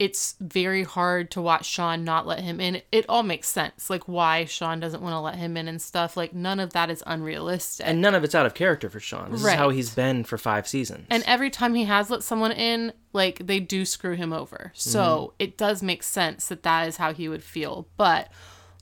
[0.03, 2.83] it's very hard to watch Sean not let him in.
[2.91, 6.17] It all makes sense, like why Sean doesn't want to let him in and stuff.
[6.17, 7.87] Like none of that is unrealistic.
[7.87, 9.31] And none of it's out of character for Sean.
[9.31, 9.53] This Right.
[9.53, 11.07] is how he's been for five seasons.
[11.09, 14.73] And every time he has let someone in, like they do screw him over.
[14.75, 15.35] So mm-hmm.
[15.39, 17.87] it does make sense that that is how he would feel.
[17.97, 18.29] But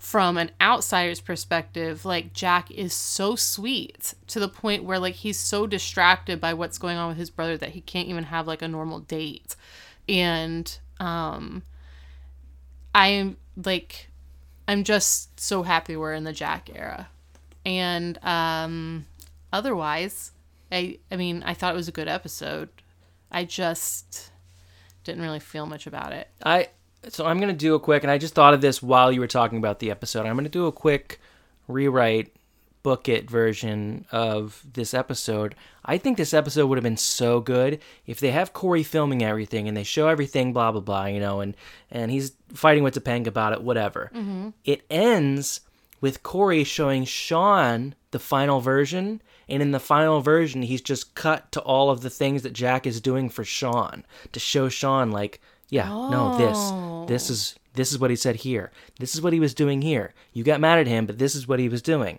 [0.01, 5.39] from an outsider's perspective, like Jack is so sweet to the point where like he's
[5.39, 8.63] so distracted by what's going on with his brother that he can't even have like
[8.63, 9.55] a normal date.
[10.09, 11.63] And um
[12.95, 14.11] I am like
[14.69, 17.09] I'm just so happy we're in the Jack era.
[17.67, 19.07] And um
[19.53, 20.33] otherwise,
[20.71, 22.69] I I mean, I thought it was a good episode.
[23.31, 24.31] I just
[25.05, 26.29] didn't really feel much about it.
[26.45, 26.69] I
[27.09, 29.27] so I'm gonna do a quick, and I just thought of this while you were
[29.27, 30.27] talking about the episode.
[30.27, 31.21] I'm gonna do a quick
[31.67, 32.35] rewrite,
[32.83, 35.55] book it version of this episode.
[35.85, 39.69] I think this episode would have been so good if they have Corey filming everything
[39.69, 41.57] and they show everything, blah blah blah, you know, and
[41.91, 44.11] and he's fighting with Topanga about it, whatever.
[44.15, 44.51] Mm-hmm.
[44.65, 45.61] It ends
[46.01, 51.53] with Corey showing Sean the final version, and in the final version, he's just cut
[51.53, 55.41] to all of the things that Jack is doing for Sean to show Sean, like,
[55.69, 57.05] yeah, no, Oh.
[57.07, 58.73] this, this is this is what he said here.
[58.99, 60.13] This is what he was doing here.
[60.33, 62.19] You got mad at him, but this is what he was doing.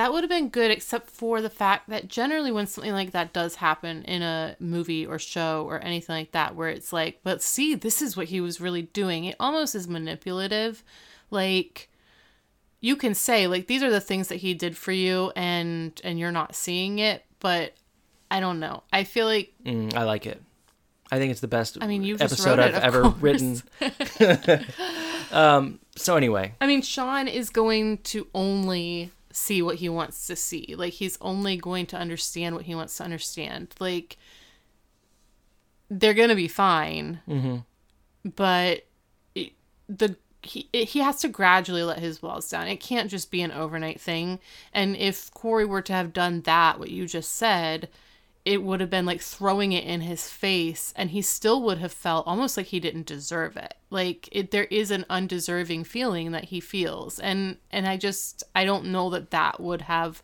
[0.00, 3.34] That would have been good, except for the fact that generally, when something like that
[3.34, 7.42] does happen in a movie or show or anything like that, where it's like, but
[7.42, 10.82] see, this is what he was really doing, it almost is manipulative.
[11.30, 11.90] Like,
[12.80, 16.18] you can say, like, these are the things that he did for you, and and
[16.18, 17.74] you're not seeing it, but
[18.30, 18.84] I don't know.
[18.90, 20.40] I feel like Mm, I like it.
[21.12, 23.16] I think it's the best I mean, you episode it, I've ever course.
[23.20, 23.62] written.
[25.30, 30.36] um, so anyway, I mean, Sean is going to only see what he wants to
[30.36, 30.74] see.
[30.76, 33.74] Like he's only going to understand what he wants to understand.
[33.78, 34.16] Like
[35.88, 37.58] they're gonna be fine, mm-hmm.
[38.36, 38.86] but
[39.34, 39.52] it,
[39.88, 42.68] the he he has to gradually let his walls down.
[42.68, 44.38] It can't just be an overnight thing.
[44.72, 47.88] And if Corey were to have done that, what you just said.
[48.44, 51.92] It would have been like throwing it in his face, and he still would have
[51.92, 53.74] felt almost like he didn't deserve it.
[53.90, 58.64] Like it, there is an undeserving feeling that he feels, and and I just I
[58.64, 60.22] don't know that that would have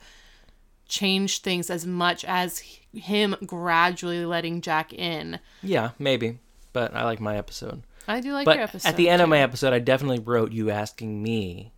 [0.89, 2.61] changed things as much as
[2.95, 5.39] him gradually letting Jack in.
[5.63, 6.39] yeah, maybe,
[6.73, 7.83] but I like my episode.
[8.09, 8.89] I do like But your episode.
[8.89, 11.73] at the end of my episode, I definitely wrote you asking me.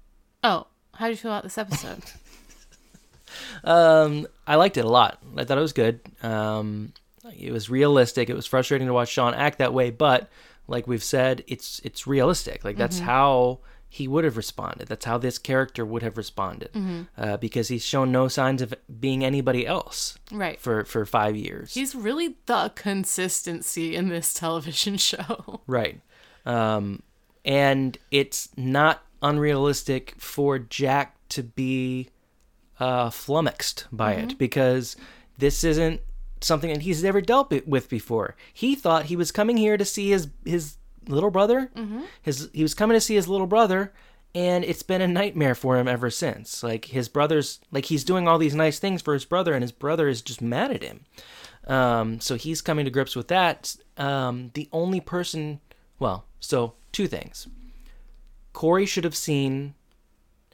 [0.45, 2.03] oh, how do you feel about this episode?
[3.64, 5.22] Um, I liked it a lot.
[5.37, 6.01] I thought it was good.
[6.22, 6.93] Um,
[7.39, 8.31] it was realistic.
[8.31, 10.31] It was frustrating to watch Sean act that way, but
[10.66, 12.64] like we've said, it's it's realistic.
[12.64, 12.81] Like Mm-hmm.
[12.81, 13.61] that's how
[13.91, 14.87] he would have responded.
[14.89, 17.03] That's how this character would have responded, Mm-hmm.
[17.16, 20.61] uh, because he's shown no signs of being anybody else right.
[20.61, 21.72] for for five years.
[21.74, 25.61] He's really the consistency in this television show.
[25.66, 26.01] Right.
[26.45, 27.03] Um,
[27.45, 32.09] and it's not unrealistic for Jack to be
[32.81, 34.97] uh, flummoxed by it because
[35.39, 36.01] this isn't
[36.41, 38.37] something that he's ever dealt with before.
[38.53, 40.76] He thought he was coming here to see his his
[41.09, 41.70] little brother.
[42.22, 43.93] His he was coming to see his little brother,
[44.35, 46.62] and it's been a nightmare for him ever since.
[46.62, 49.72] Like his brother's like he's doing all these nice things for his brother, and his
[49.72, 51.05] brother is just mad at him.
[51.66, 53.76] Um, so he's coming to grips with that.
[53.97, 55.61] Um, the only person,
[55.99, 57.47] well, so two things.
[58.53, 59.74] Corey should have seen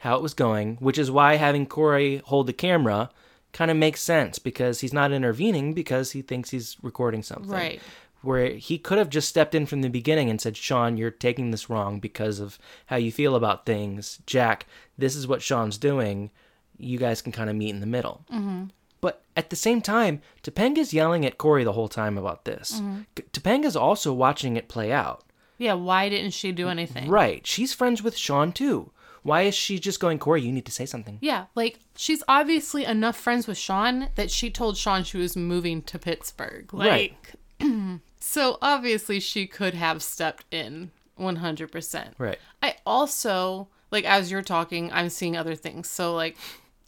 [0.04, 3.08] how it was going, which is why having Corey hold the camera
[3.54, 7.50] kind of makes sense because he's not intervening because he thinks he's recording something.
[7.50, 7.80] Right.
[8.20, 11.52] Where he could have just stepped in from the beginning and said, Sean, you're taking
[11.52, 14.18] this wrong because of how you feel about things.
[14.26, 14.66] Jack,
[14.98, 16.30] this is what Sean's doing.
[16.78, 18.26] You guys can kind of meet in the middle.
[18.30, 18.64] Mm-hmm.
[19.00, 22.82] But at the same time, Topanga's yelling at Corey the whole time about this.
[23.14, 25.24] K- Topanga's also watching it play out.
[25.56, 27.08] Yeah, why didn't she do anything?
[27.08, 27.46] Right.
[27.46, 28.90] She's friends with Sean too.
[29.24, 31.18] Why is she just going, Corey, you need to say something?
[31.20, 35.82] Yeah, like she's obviously enough friends with Sean that she told Sean she was moving
[35.82, 36.72] to Pittsburgh.
[36.72, 37.32] Like,
[38.20, 42.12] so obviously she could have stepped in 100%.
[42.18, 42.38] Right.
[42.62, 45.88] I also, like, as you're talking, I'm seeing other things.
[45.88, 46.36] So, like,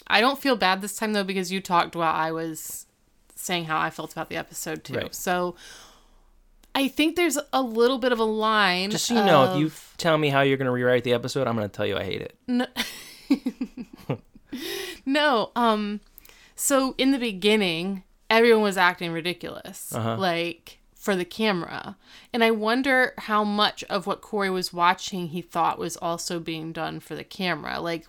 [0.06, 2.86] I don't feel bad this time, though, because you talked while I was
[3.34, 4.94] saying how I felt about the episode, too.
[4.94, 5.14] Right.
[5.14, 5.56] So,
[6.76, 8.90] I think there's a little bit of a line.
[8.90, 11.14] Just so you know, if of- you tell me how you're going to rewrite the
[11.14, 12.38] episode, I'm going to tell you I hate it.
[12.46, 12.66] No.
[15.06, 15.50] no.
[15.56, 16.00] Um
[16.54, 19.90] so in the beginning, everyone was acting ridiculous.
[19.92, 21.96] Like for the camera.
[22.32, 26.72] And I wonder how much of what Corey was watching he thought was also being
[26.72, 27.80] done for the camera.
[27.80, 28.06] Like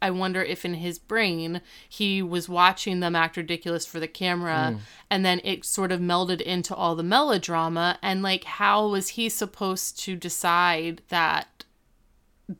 [0.00, 4.78] I wonder if in his brain he was watching them act ridiculous for the camera
[5.10, 7.98] and then it sort of melded into all the melodrama.
[8.02, 11.64] And like how was he supposed to decide that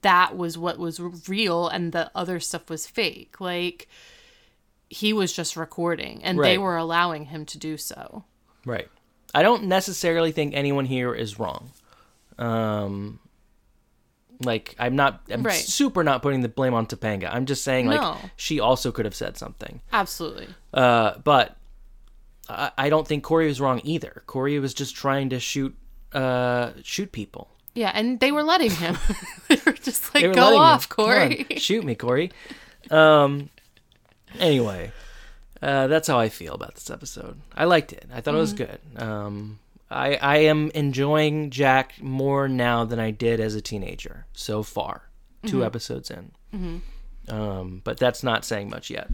[0.03, 3.41] that was what was real and the other stuff was fake?
[3.41, 3.89] Like
[4.89, 8.25] he was just recording and they were allowing him to do so.
[8.65, 8.89] Right.
[9.35, 11.71] I don't necessarily think anyone here is wrong.
[12.39, 13.19] Um,
[14.45, 15.55] like I'm not, I'm Right.
[15.55, 17.29] super not putting the blame on Topanga.
[17.33, 18.17] I'm just saying like No.
[18.37, 19.81] she also could have said something.
[19.93, 21.57] absolutely Uh, but
[22.49, 24.23] I, I don't think Corey was wrong either.
[24.27, 25.75] Corey was just trying to shoot,
[26.13, 27.49] uh, shoot people.
[27.75, 28.97] yeah and they were letting him
[29.49, 30.63] they were just like were go letting him.
[30.63, 32.31] off on, corey shoot me, Corey.
[32.91, 33.51] Um.
[34.39, 34.93] Anyway,
[35.63, 37.41] uh, that's how I feel about this episode.
[37.57, 38.05] I liked it.
[38.13, 38.79] I thought it was good.
[38.97, 39.59] Um.
[39.91, 45.03] I I am enjoying Jack more now than I did as a teenager so far.
[45.47, 46.33] 2 episodes in.
[47.29, 47.81] Um.
[47.85, 49.09] But that's not saying much yet.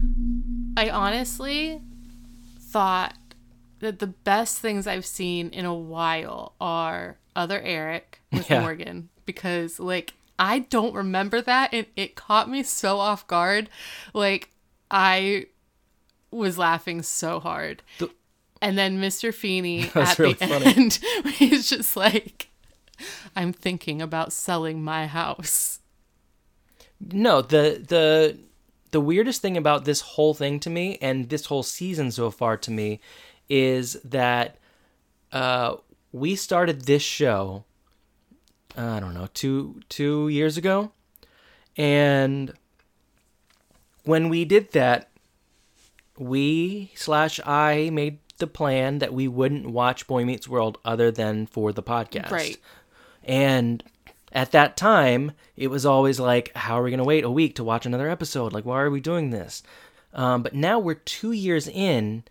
[0.77, 1.81] I honestly
[2.59, 3.15] thought
[3.79, 8.61] that the best things I've seen in a while are Other Eric with Yeah.
[8.61, 13.69] Morgan because like I don't remember that and it caught me so off guard.
[14.13, 14.49] Like
[14.89, 15.47] I
[16.31, 17.83] was laughing so hard.
[17.99, 18.09] The-
[18.63, 19.33] and then Mr.
[19.33, 20.65] Feeney at really the funny.
[20.65, 20.99] end
[21.33, 22.47] he's just like
[23.35, 25.79] I'm thinking about selling my house.
[26.99, 28.37] No, the the
[28.91, 32.55] the weirdest thing about this whole thing to me and this whole season so far
[32.57, 32.99] to me
[33.49, 34.57] is that
[35.31, 35.75] uh
[36.11, 37.65] we started this show
[38.75, 40.91] I don't know, 2 2 years ago.
[41.77, 42.53] And
[44.03, 45.09] when we did that,
[46.17, 51.45] we slash I made the plan that we wouldn't watch Boy Meets World other than
[51.47, 52.29] for the podcast.
[52.29, 52.57] Right.
[53.23, 53.81] And
[54.33, 57.55] at that time, it was always like, how are we going to wait a week
[57.55, 58.51] to watch another episode?
[58.51, 59.63] Like, why are we doing this?
[60.13, 62.23] Um, but now we're two years in,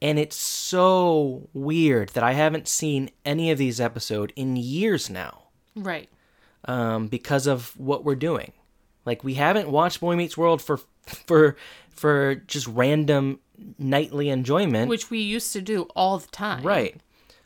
[0.00, 5.48] and it's so weird that I haven't seen any of these episodes in years now
[5.74, 6.08] Right.
[6.66, 8.52] um, because of what we're doing.
[9.04, 10.78] Like, we haven't watched Boy Meets World for
[11.26, 11.56] for
[11.90, 13.40] for just random
[13.78, 14.88] nightly enjoyment.
[14.88, 16.62] Which we used to do all the time.
[16.62, 17.00] Right.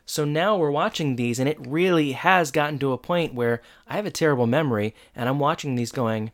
[0.05, 3.95] So now we're watching these, and it really has gotten to a point where I
[3.95, 6.31] have a terrible memory, and I'm watching these going,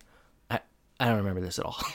[0.49, 0.59] I,
[0.99, 1.77] I don't remember this at all.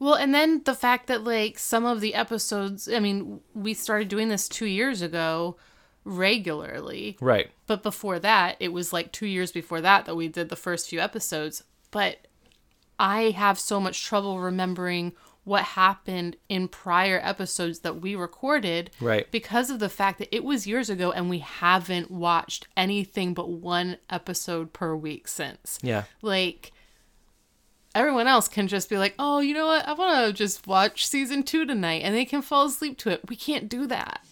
[0.00, 4.06] Well, and then the fact that like some of the episodes, I mean, we started
[4.08, 5.56] doing this 2 years ago
[6.04, 7.16] regularly.
[7.20, 7.50] right.
[7.66, 10.88] But before that, it was like 2 years before that that we did the first
[10.88, 11.64] few episodes.
[11.90, 12.28] But
[12.98, 15.14] I have so much trouble remembering
[15.48, 19.30] what happened in prior episodes that we recorded Right.
[19.30, 23.48] because of the fact that it was years ago and we haven't watched anything but
[23.48, 26.04] one episode per week since Yeah.
[26.22, 26.72] like
[27.94, 29.88] everyone else can just be like, oh, you know what?
[29.88, 33.28] I want to just watch season two tonight and they can fall asleep to it.
[33.28, 34.24] We can't do that.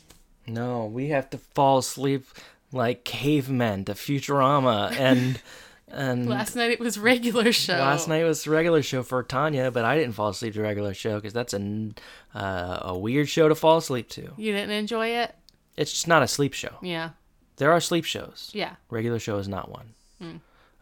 [0.46, 2.26] No, we have to fall asleep
[2.72, 5.40] like cavemen to Futurama, and
[5.88, 7.74] and Last night it was regular show.
[7.78, 11.16] last night was regular show for Tanya, but I didn't fall asleep to regular show
[11.16, 11.90] because that's a
[12.34, 14.32] uh, a weird show to fall asleep to.
[14.36, 15.34] You didn't enjoy it?
[15.76, 16.76] It's just not a sleep show.
[16.82, 17.10] Yeah.
[17.56, 18.50] There are sleep shows.
[18.52, 18.76] Yeah.
[18.90, 19.92] Regular show is not one.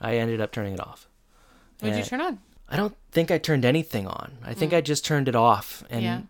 [0.00, 1.08] I ended up turning it off.
[1.80, 2.38] What did you Eh, turn on?
[2.68, 4.38] I don't think I turned anything on.
[4.44, 6.02] I think I just turned it off and.
[6.02, 6.20] Yeah.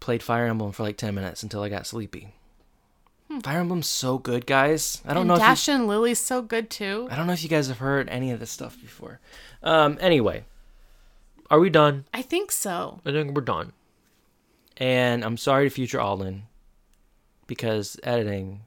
[0.00, 2.34] played Fire Emblem for like 10 minutes until I got sleepy.
[3.34, 3.40] Hmm.
[3.40, 5.02] Fire Emblem's so good, guys.
[5.04, 7.08] I don't And know if you, Dash and Lily's so good too.
[7.10, 9.20] I don't know if you guys have heard any of this stuff before.
[9.62, 10.44] Um anyway,
[11.50, 12.04] are we done?
[12.12, 13.00] I think so.
[13.04, 13.72] I think we're done.
[14.76, 16.44] And I'm sorry to future Alden
[17.46, 18.60] because editing.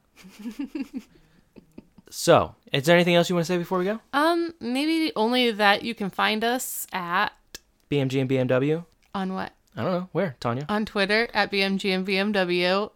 [2.09, 3.99] so, is there anything else you want to say before we go?
[4.13, 7.33] Um, maybe only that you can find us at
[7.91, 8.85] BMG and BMW?
[9.13, 9.51] on what?
[9.75, 10.09] I don't know.
[10.11, 10.65] Where, Tanya?
[10.69, 12.89] On Twitter at BMG and BMW.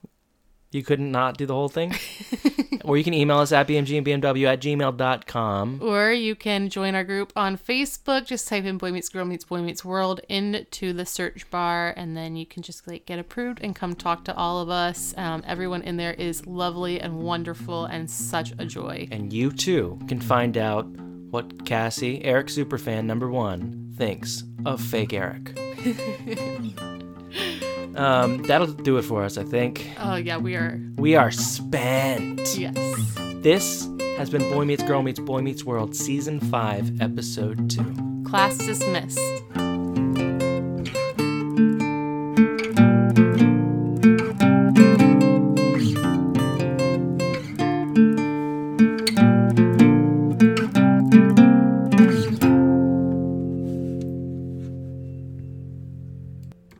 [0.72, 1.94] You couldn't not do the whole thing?
[2.86, 5.80] or you can email us at bmgandbmw at gmail.com.
[5.82, 8.26] Or you can join our group on Facebook.
[8.26, 12.16] Just type in Boy Meets Girl Meets Boy Meets World into the search bar, and
[12.16, 15.14] then you can just like get approved and come talk to all of us.
[15.18, 19.10] Um, everyone in there is lovely and wonderful and such a joy.
[19.12, 25.14] And you too can find out what Cassie, Eric Superfan number one, thinks of fake
[25.14, 25.58] Eric.
[27.96, 29.88] um, that'll do it for us, I think.
[30.00, 30.80] Oh yeah, we are.
[30.98, 32.58] We are spent.
[32.58, 32.76] Yes.
[33.42, 33.88] This
[34.18, 38.24] has been Boy Meets Girl Meets Boy Meets World, Season 5, Episode 2.
[38.28, 39.20] Class dismissed.